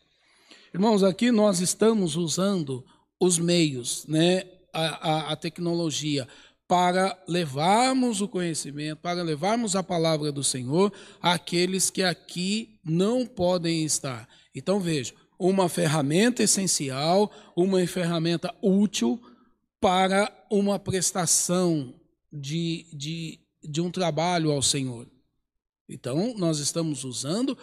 [0.72, 2.84] Irmãos, aqui nós estamos usando
[3.20, 4.44] os meios, né?
[4.72, 6.28] A, a, a tecnologia
[6.68, 13.84] para levarmos o conhecimento, para levarmos a palavra do Senhor àqueles que aqui não podem
[13.84, 14.28] estar.
[14.54, 19.20] Então veja, uma ferramenta essencial, uma ferramenta útil
[19.80, 21.94] para uma prestação
[22.32, 25.08] de, de, de um trabalho ao Senhor.
[25.88, 27.56] Então, nós estamos usando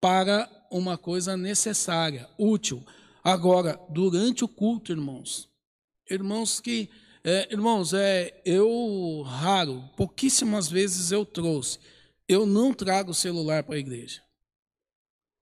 [0.00, 2.84] para uma coisa necessária, útil.
[3.22, 5.50] Agora, durante o culto, irmãos,
[6.08, 6.88] irmãos que,
[7.24, 11.78] é, irmãos, é, eu raro, pouquíssimas vezes eu trouxe,
[12.28, 14.22] eu não trago celular para a igreja.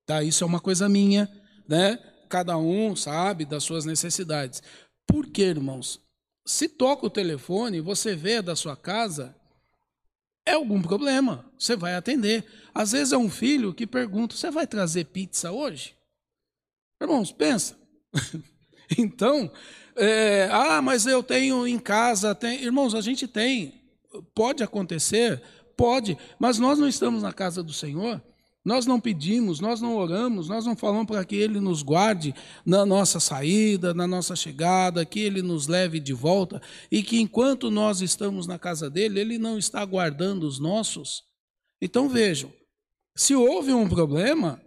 [0.06, 0.22] Tá?
[0.22, 1.30] Isso é uma coisa minha,
[1.68, 1.96] né?
[2.28, 4.62] Cada um sabe das suas necessidades.
[5.06, 6.00] Por quê, irmãos?
[6.44, 9.34] Se toca o telefone, você vê da sua casa,
[10.44, 12.44] é algum problema, você vai atender.
[12.74, 15.94] Às vezes é um filho que pergunta: Você vai trazer pizza hoje?
[17.00, 17.78] Irmãos, pensa.
[18.98, 19.50] então,
[19.96, 22.34] é, ah, mas eu tenho em casa.
[22.34, 22.62] Tem...
[22.62, 23.80] Irmãos, a gente tem.
[24.34, 25.42] Pode acontecer?
[25.76, 28.22] Pode, mas nós não estamos na casa do Senhor.
[28.64, 32.34] Nós não pedimos, nós não oramos, nós não falamos para que Ele nos guarde
[32.64, 37.70] na nossa saída, na nossa chegada, que Ele nos leve de volta e que enquanto
[37.70, 41.24] nós estamos na casa dele, Ele não está guardando os nossos.
[41.80, 42.50] Então vejam,
[43.14, 44.62] se houve um problema,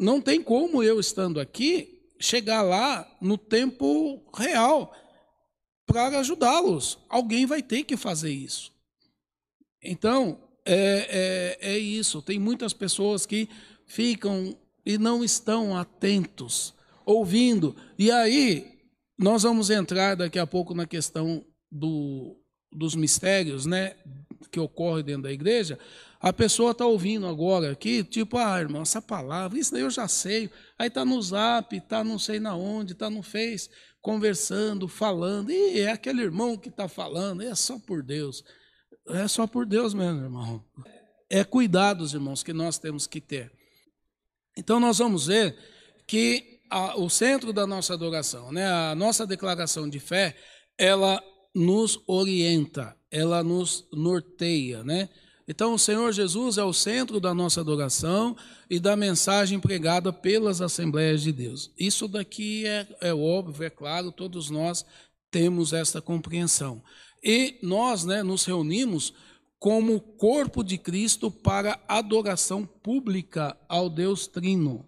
[0.00, 4.90] não tem como eu estando aqui chegar lá no tempo real
[5.84, 6.98] para ajudá-los.
[7.10, 8.72] Alguém vai ter que fazer isso.
[9.82, 12.20] Então, é, é, é isso.
[12.20, 13.48] Tem muitas pessoas que
[13.86, 17.74] ficam e não estão atentos, ouvindo.
[17.98, 18.76] E aí,
[19.18, 22.36] nós vamos entrar daqui a pouco na questão do,
[22.72, 23.94] dos mistérios, né?
[24.50, 25.78] Que ocorre dentro da igreja.
[26.20, 30.08] A pessoa está ouvindo agora aqui, tipo, ah, irmão, essa palavra, isso daí eu já
[30.08, 30.50] sei.
[30.78, 33.68] Aí está no zap, está não sei na onde, está no Face,
[34.00, 35.50] conversando, falando.
[35.50, 38.42] E é aquele irmão que está falando, é só por Deus.
[39.08, 40.64] É só por Deus mesmo, irmão.
[41.28, 43.52] É cuidados, irmãos, que nós temos que ter.
[44.56, 45.56] Então nós vamos ver
[46.06, 50.36] que a, o centro da nossa adoração, né, a nossa declaração de fé,
[50.78, 51.22] ela
[51.54, 55.08] nos orienta, ela nos norteia, né?
[55.48, 58.36] Então o Senhor Jesus é o centro da nossa adoração
[58.68, 61.70] e da mensagem pregada pelas Assembleias de Deus.
[61.78, 64.84] Isso daqui é, é óbvio, é claro, todos nós
[65.30, 66.82] temos essa compreensão.
[67.28, 69.12] E nós né, nos reunimos
[69.58, 74.86] como corpo de Cristo para adoração pública ao Deus Trino.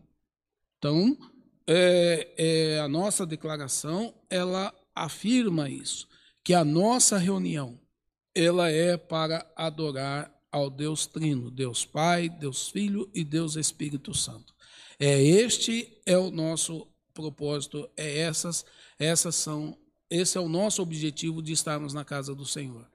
[0.79, 1.19] Então,
[1.67, 6.07] é, é, a nossa declaração ela afirma isso,
[6.45, 7.77] que a nossa reunião
[8.33, 14.55] ela é para adorar ao Deus Trino, Deus Pai, Deus Filho e Deus Espírito Santo.
[14.97, 18.65] É este é o nosso propósito, é essas
[18.97, 19.77] essas são
[20.11, 22.87] esse é o nosso objetivo de estarmos na casa do Senhor.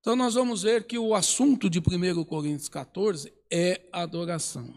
[0.00, 4.72] Então, nós vamos ver que o assunto de 1 Coríntios 14 é adoração.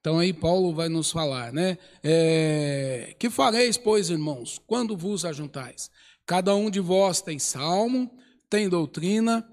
[0.00, 1.76] Então, aí Paulo vai nos falar, né?
[2.02, 5.90] É, que fareis, pois, irmãos, quando vos ajuntais?
[6.24, 8.10] Cada um de vós tem salmo,
[8.48, 9.48] tem doutrina,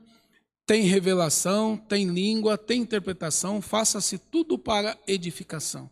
[0.66, 5.89] tem revelação, tem língua, tem interpretação, faça-se tudo para edificação.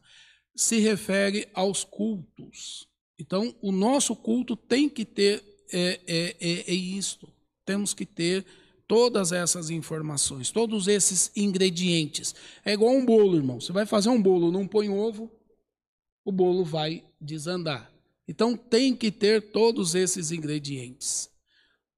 [0.55, 2.87] Se refere aos cultos.
[3.21, 7.31] Então, o nosso culto tem que ter é, é, é, é isto.
[7.63, 8.43] Temos que ter
[8.87, 12.33] todas essas informações, todos esses ingredientes.
[12.65, 13.61] É igual um bolo, irmão.
[13.61, 15.31] Você vai fazer um bolo, não põe ovo,
[16.25, 17.93] o bolo vai desandar.
[18.27, 21.29] Então tem que ter todos esses ingredientes.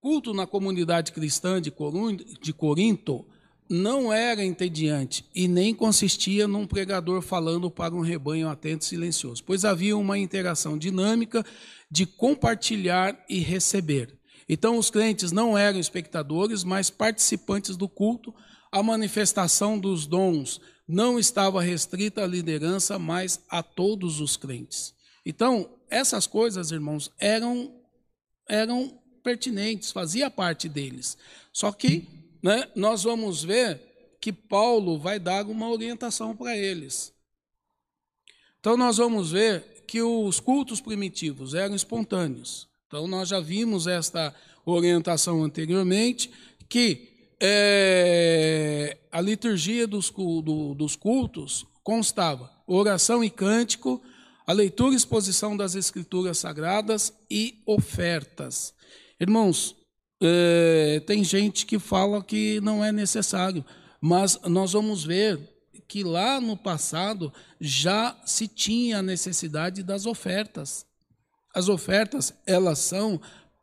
[0.02, 3.26] Culto na comunidade cristã de Corinto
[3.70, 9.44] não era entediante e nem consistia num pregador falando para um rebanho atento e silencioso,
[9.44, 11.46] pois havia uma interação dinâmica
[11.90, 14.18] de compartilhar e receber.
[14.48, 18.34] Então, os crentes não eram espectadores, mas participantes do culto.
[18.72, 24.94] A manifestação dos dons não estava restrita à liderança, mas a todos os crentes.
[25.26, 27.74] Então, essas coisas, irmãos, eram,
[28.50, 31.18] eram pertinentes, fazia parte deles.
[31.54, 32.08] Só que
[32.44, 33.80] né, nós vamos ver
[34.20, 37.14] que Paulo vai dar uma orientação para eles.
[38.60, 42.68] Então, nós vamos ver que os cultos primitivos eram espontâneos.
[42.88, 44.36] Então, nós já vimos esta
[44.66, 46.32] orientação anteriormente,
[46.70, 54.02] que é, a liturgia dos, do, dos cultos constava oração e cântico,
[54.46, 58.74] a leitura e exposição das escrituras sagradas e ofertas.
[59.20, 59.76] Irmãos,
[60.24, 63.64] é, tem gente que fala que não é necessário,
[64.00, 65.40] mas nós vamos ver
[65.88, 70.86] que lá no passado já se tinha a necessidade das ofertas.
[71.54, 73.20] As ofertas, elas são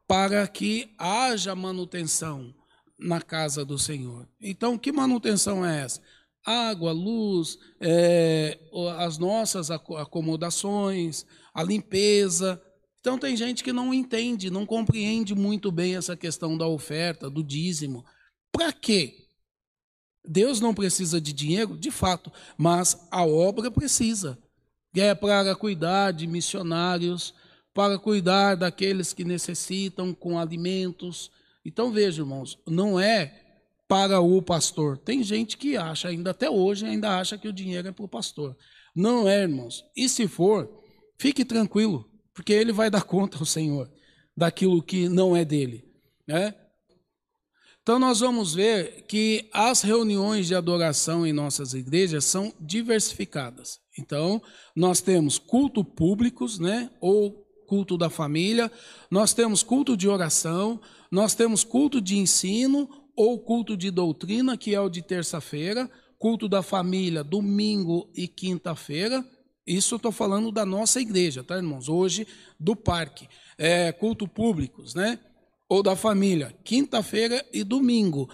[0.06, 2.54] para que haja manutenção
[2.98, 4.28] na casa do Senhor.
[4.40, 6.00] Então, que manutenção é essa?
[6.44, 8.58] Água, luz, é,
[8.98, 12.61] as nossas acomodações, a limpeza,
[13.01, 17.42] então tem gente que não entende, não compreende muito bem essa questão da oferta, do
[17.42, 18.05] dízimo.
[18.53, 19.26] Para quê?
[20.22, 24.38] Deus não precisa de dinheiro, de fato, mas a obra precisa.
[24.94, 27.32] É para cuidar de missionários,
[27.72, 31.30] para cuidar daqueles que necessitam com alimentos.
[31.64, 33.40] Então veja, irmãos, não é
[33.88, 34.98] para o pastor.
[34.98, 38.09] Tem gente que acha, ainda até hoje, ainda acha que o dinheiro é para o
[38.09, 38.57] pastor.
[38.94, 39.84] Não é, irmãos.
[39.96, 40.68] E se for,
[41.18, 42.09] fique tranquilo,
[42.41, 43.86] porque ele vai dar conta ao Senhor
[44.34, 45.84] daquilo que não é dele.
[46.26, 46.55] Né?
[47.82, 53.78] Então, nós vamos ver que as reuniões de adoração em nossas igrejas são diversificadas.
[53.99, 54.41] Então,
[54.74, 56.91] nós temos culto públicos, né?
[56.99, 58.72] ou culto da família,
[59.11, 60.80] nós temos culto de oração,
[61.11, 66.49] nós temos culto de ensino ou culto de doutrina, que é o de terça-feira, culto
[66.49, 69.22] da família, domingo e quinta-feira.
[69.71, 71.89] Isso eu estou falando da nossa igreja, tá, irmãos?
[71.89, 72.27] Hoje,
[72.59, 73.29] do parque.
[73.57, 75.21] É, culto públicos, né?
[75.68, 78.29] Ou da família, quinta-feira e domingo.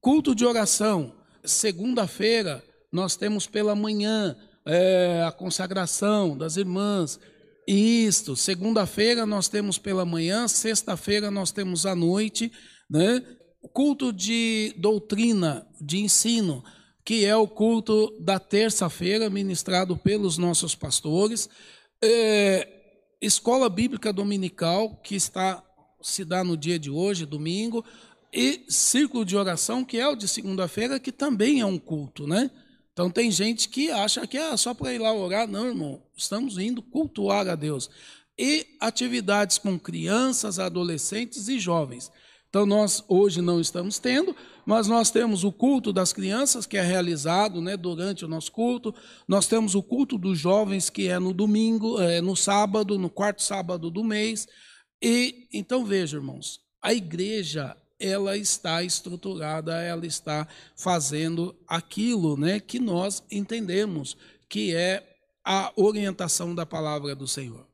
[0.00, 1.12] Culto de oração,
[1.44, 2.62] segunda-feira,
[2.92, 7.18] nós temos pela manhã é, a consagração das irmãs,
[7.66, 12.52] isto, segunda-feira nós temos pela manhã, sexta-feira nós temos à noite,
[12.88, 13.24] né?
[13.72, 16.62] Culto de doutrina, de ensino,
[17.06, 21.48] que é o culto da terça-feira, ministrado pelos nossos pastores.
[22.02, 22.68] É,
[23.22, 25.62] escola bíblica dominical, que está
[26.02, 27.84] se dá no dia de hoje, domingo,
[28.32, 32.50] e círculo de oração, que é o de segunda-feira, que também é um culto, né?
[32.92, 35.46] Então tem gente que acha que é só para ir lá orar.
[35.46, 37.88] Não, irmão, estamos indo cultuar a Deus.
[38.36, 42.10] E atividades com crianças, adolescentes e jovens.
[42.56, 44.34] Então nós hoje não estamos tendo,
[44.64, 48.94] mas nós temos o culto das crianças que é realizado, né, durante o nosso culto.
[49.28, 53.42] Nós temos o culto dos jovens que é no domingo, é no sábado, no quarto
[53.42, 54.48] sábado do mês.
[55.02, 62.78] E então veja, irmãos, a igreja ela está estruturada, ela está fazendo aquilo né, que
[62.78, 64.16] nós entendemos
[64.48, 65.06] que é
[65.44, 67.66] a orientação da palavra do Senhor.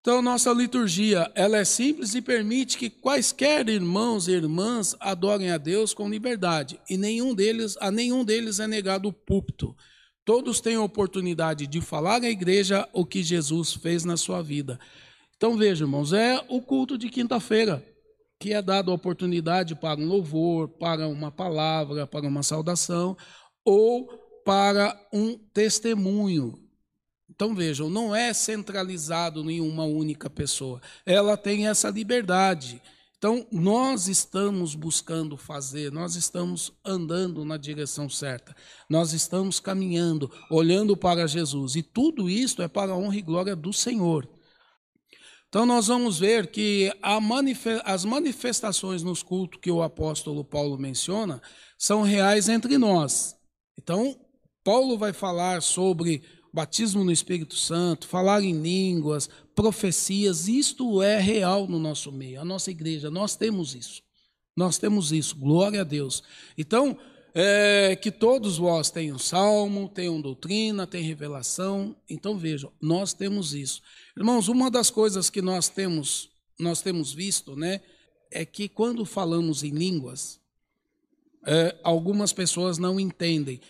[0.00, 5.58] Então, nossa liturgia, ela é simples e permite que quaisquer irmãos e irmãs adorem a
[5.58, 9.76] Deus com liberdade, e nenhum deles, a nenhum deles é negado o púlpito.
[10.24, 14.78] Todos têm a oportunidade de falar à igreja o que Jesus fez na sua vida.
[15.36, 17.84] Então, veja, irmãos, é o culto de quinta-feira
[18.38, 23.16] que é dado a oportunidade para um louvor, para uma palavra, para uma saudação
[23.64, 24.06] ou
[24.44, 26.67] para um testemunho.
[27.38, 30.82] Então vejam, não é centralizado em uma única pessoa.
[31.06, 32.82] Ela tem essa liberdade.
[33.16, 38.56] Então nós estamos buscando fazer, nós estamos andando na direção certa.
[38.90, 43.54] Nós estamos caminhando, olhando para Jesus, e tudo isso é para a honra e glória
[43.54, 44.28] do Senhor.
[45.48, 46.92] Então, nós vamos ver que
[47.82, 51.40] as manifestações nos cultos que o apóstolo Paulo menciona
[51.78, 53.34] são reais entre nós.
[53.78, 54.14] Então,
[54.62, 56.22] Paulo vai falar sobre
[56.58, 62.44] batismo no Espírito Santo, falar em línguas, profecias, isto é real no nosso meio, a
[62.44, 64.02] nossa igreja, nós temos isso.
[64.56, 66.20] Nós temos isso, glória a Deus.
[66.56, 66.98] Então,
[67.32, 71.94] é, que todos vós tenham salmo, tenham doutrina, tenham revelação.
[72.10, 73.80] Então vejam, nós temos isso.
[74.16, 76.28] Irmãos, uma das coisas que nós temos,
[76.58, 77.80] nós temos visto, né,
[78.32, 80.40] é que quando falamos em línguas,
[81.46, 83.60] é, algumas pessoas não entendem.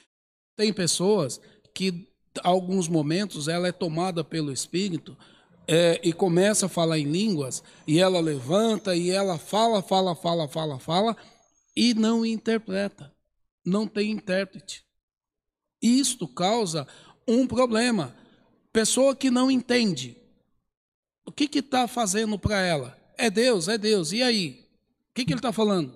[0.57, 1.39] Tem pessoas
[1.75, 2.09] que,
[2.43, 5.17] alguns momentos, ela é tomada pelo Espírito
[5.67, 10.49] é, e começa a falar em línguas, e ela levanta e ela fala, fala, fala,
[10.49, 11.17] fala, fala,
[11.77, 13.13] e não interpreta.
[13.65, 14.83] Não tem intérprete.
[15.83, 16.89] Isto causa
[17.27, 18.17] um problema.
[18.73, 20.17] Pessoa que não entende,
[21.27, 22.99] o que está fazendo para ela?
[23.19, 24.13] É Deus, é Deus.
[24.13, 24.67] E aí?
[25.11, 25.95] O que, que ele está falando?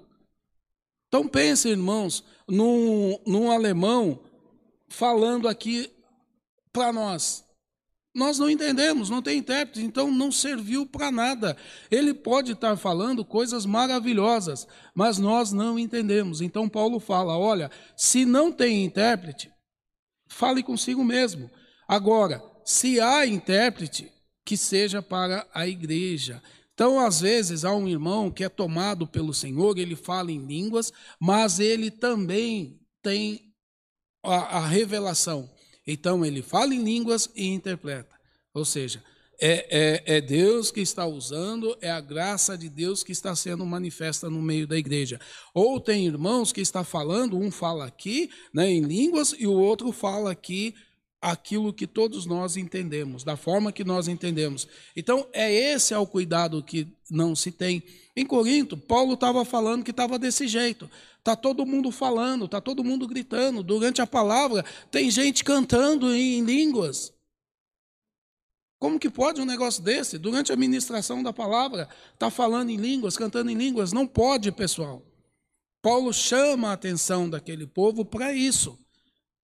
[1.09, 4.20] Então pense, irmãos, num, num alemão
[4.88, 5.90] falando aqui
[6.72, 7.44] para nós.
[8.14, 11.56] Nós não entendemos, não tem intérprete, então não serviu para nada.
[11.90, 16.42] Ele pode estar falando coisas maravilhosas, mas nós não entendemos.
[16.42, 19.50] Então Paulo fala: olha, se não tem intérprete,
[20.28, 21.50] fale consigo mesmo.
[21.88, 24.12] Agora, se há intérprete,
[24.44, 26.42] que seja para a igreja.
[26.74, 30.92] Então, às vezes, há um irmão que é tomado pelo Senhor, ele fala em línguas,
[31.20, 33.52] mas ele também tem
[34.22, 35.50] a, a revelação.
[35.86, 38.16] Então, ele fala em línguas e interpreta.
[38.54, 39.02] Ou seja,
[39.40, 43.66] é, é, é, Deus que está usando, é a graça de Deus que está sendo
[43.66, 45.18] manifesta no meio da igreja.
[45.52, 49.90] Ou tem irmãos que está falando, um fala aqui né, em línguas e o outro
[49.90, 50.74] fala aqui
[51.22, 54.66] aquilo que todos nós entendemos, da forma que nós entendemos.
[54.96, 57.80] Então, é esse é o cuidado que não se tem.
[58.16, 60.90] Em Corinto, Paulo estava falando que estava desse jeito.
[61.22, 63.62] Tá todo mundo falando, tá todo mundo gritando.
[63.62, 67.12] Durante a palavra, tem gente cantando em línguas.
[68.80, 70.18] Como que pode um negócio desse?
[70.18, 73.92] Durante a ministração da palavra, tá falando em línguas, cantando em línguas?
[73.92, 75.00] Não pode, pessoal.
[75.80, 78.76] Paulo chama a atenção daquele povo para isso.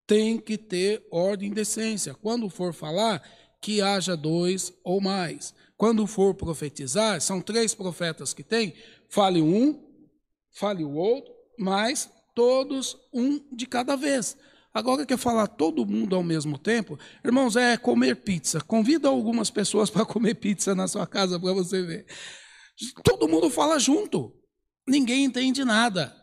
[0.07, 2.15] Tem que ter ordem e decência.
[2.15, 3.21] Quando for falar,
[3.61, 5.53] que haja dois ou mais.
[5.75, 8.73] Quando for profetizar, são três profetas que tem,
[9.09, 9.79] fale um,
[10.51, 14.37] fale o outro, mas todos um de cada vez.
[14.73, 16.99] Agora quer falar todo mundo ao mesmo tempo?
[17.25, 18.61] Irmãos, é comer pizza.
[18.61, 22.05] Convida algumas pessoas para comer pizza na sua casa para você ver.
[23.03, 24.31] Todo mundo fala junto.
[24.87, 26.15] Ninguém entende nada.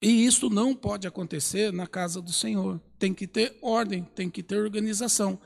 [0.00, 2.80] E isso não pode acontecer na casa do Senhor.
[2.98, 5.38] Tem que ter ordem, tem que ter organização.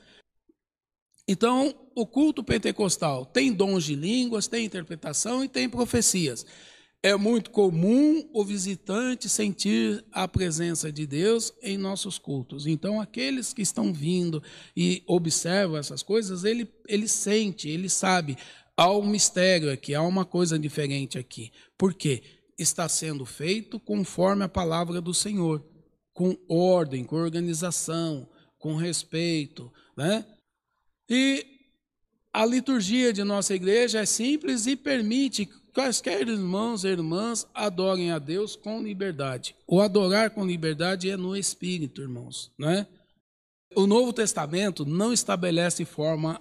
[1.26, 6.44] Então, o culto pentecostal tem dons de línguas, tem interpretação e tem profecias.
[7.02, 12.66] É muito comum o visitante sentir a presença de Deus em nossos cultos.
[12.66, 14.42] Então, aqueles que estão vindo
[14.76, 18.36] e observam essas coisas, ele, ele sente, ele sabe.
[18.76, 21.50] Há um mistério aqui, há uma coisa diferente aqui.
[21.76, 22.22] Por quê?
[22.58, 25.64] Está sendo feito conforme a palavra do Senhor,
[26.12, 28.28] com ordem, com organização,
[28.58, 29.72] com respeito.
[29.96, 30.24] Né?
[31.08, 31.46] E
[32.32, 38.18] a liturgia de nossa igreja é simples e permite quaisquer irmãos e irmãs adorem a
[38.18, 39.54] Deus com liberdade.
[39.66, 42.86] O adorar com liberdade é no Espírito, irmãos, não é?
[43.74, 46.40] O Novo Testamento não estabelece forma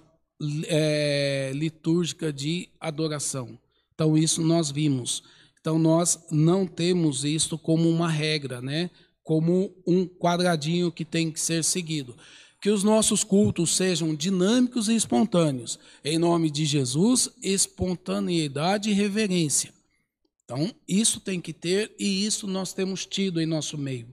[0.66, 3.58] é, litúrgica de adoração.
[3.94, 5.22] Então, isso nós vimos.
[5.62, 8.90] Então, nós não temos isto como uma regra, né?
[9.24, 12.14] como um quadradinho que tem que ser seguido
[12.62, 15.80] que os nossos cultos sejam dinâmicos e espontâneos.
[16.04, 19.74] Em nome de Jesus, espontaneidade e reverência.
[20.44, 24.06] Então, isso tem que ter e isso nós temos tido em nosso meio.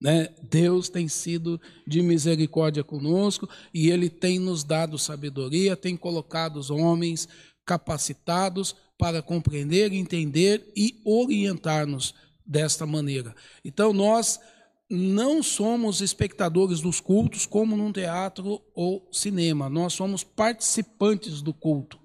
[0.00, 0.28] Né?
[0.48, 6.70] Deus tem sido de misericórdia conosco e Ele tem nos dado sabedoria, tem colocado os
[6.70, 7.28] homens
[7.68, 12.14] capacitados para compreender, entender e orientar-nos
[12.44, 13.34] desta maneira.
[13.62, 14.40] Então, nós
[14.88, 21.98] não somos espectadores dos cultos como num teatro ou cinema, nós somos participantes do culto.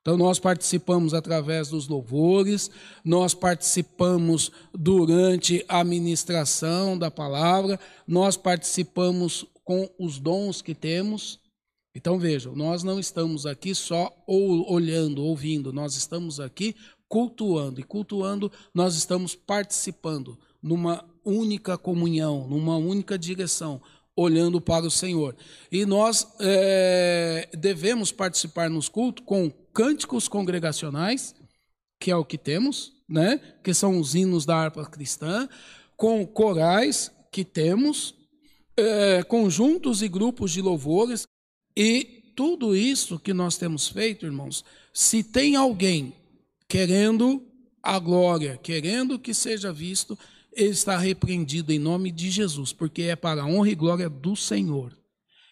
[0.00, 2.70] Então, nós participamos através dos louvores,
[3.04, 11.38] nós participamos durante a ministração da palavra, nós participamos com os dons que temos.
[11.94, 16.74] Então, vejam, nós não estamos aqui só olhando, ouvindo, nós estamos aqui
[17.06, 23.82] cultuando, e cultuando, nós estamos participando numa única comunhão, numa única direção,
[24.16, 25.36] olhando para o Senhor.
[25.70, 31.34] E nós é, devemos participar nos cultos com cânticos congregacionais,
[32.00, 33.38] que é o que temos, né?
[33.62, 35.48] que são os hinos da harpa cristã,
[35.96, 38.14] com corais que temos,
[38.76, 41.26] é, conjuntos e grupos de louvores,
[41.76, 46.14] e tudo isso que nós temos feito, irmãos, se tem alguém
[46.68, 47.42] querendo
[47.82, 50.18] a glória, querendo que seja visto,
[50.52, 54.36] ele está repreendido em nome de Jesus, porque é para a honra e glória do
[54.36, 54.96] Senhor.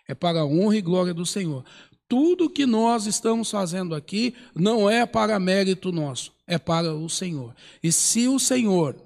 [0.07, 1.65] É para a honra e glória do Senhor.
[2.09, 7.55] Tudo que nós estamos fazendo aqui não é para mérito nosso, é para o Senhor.
[7.83, 8.97] E se o Senhor,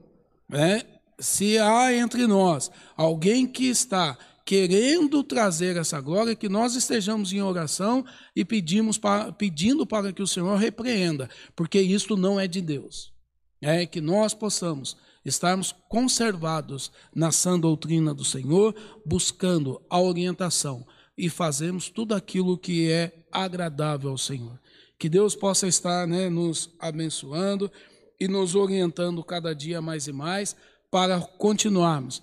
[0.48, 0.82] né,
[1.18, 7.40] se há entre nós alguém que está querendo trazer essa glória, que nós estejamos em
[7.40, 8.04] oração
[8.36, 13.12] e pedimos para, pedindo para que o Senhor repreenda, porque isto não é de Deus.
[13.60, 18.74] É que nós possamos estarmos conservados na sã doutrina do Senhor,
[19.06, 24.60] buscando a orientação e fazemos tudo aquilo que é agradável ao Senhor.
[24.98, 27.72] Que Deus possa estar né, nos abençoando
[28.20, 30.54] e nos orientando cada dia mais e mais
[30.90, 32.22] para continuarmos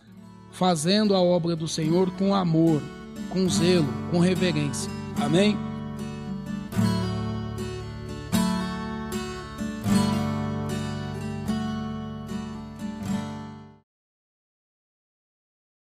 [0.51, 2.81] fazendo a obra do Senhor com amor,
[3.29, 4.91] com zelo, com reverência.
[5.19, 5.57] Amém?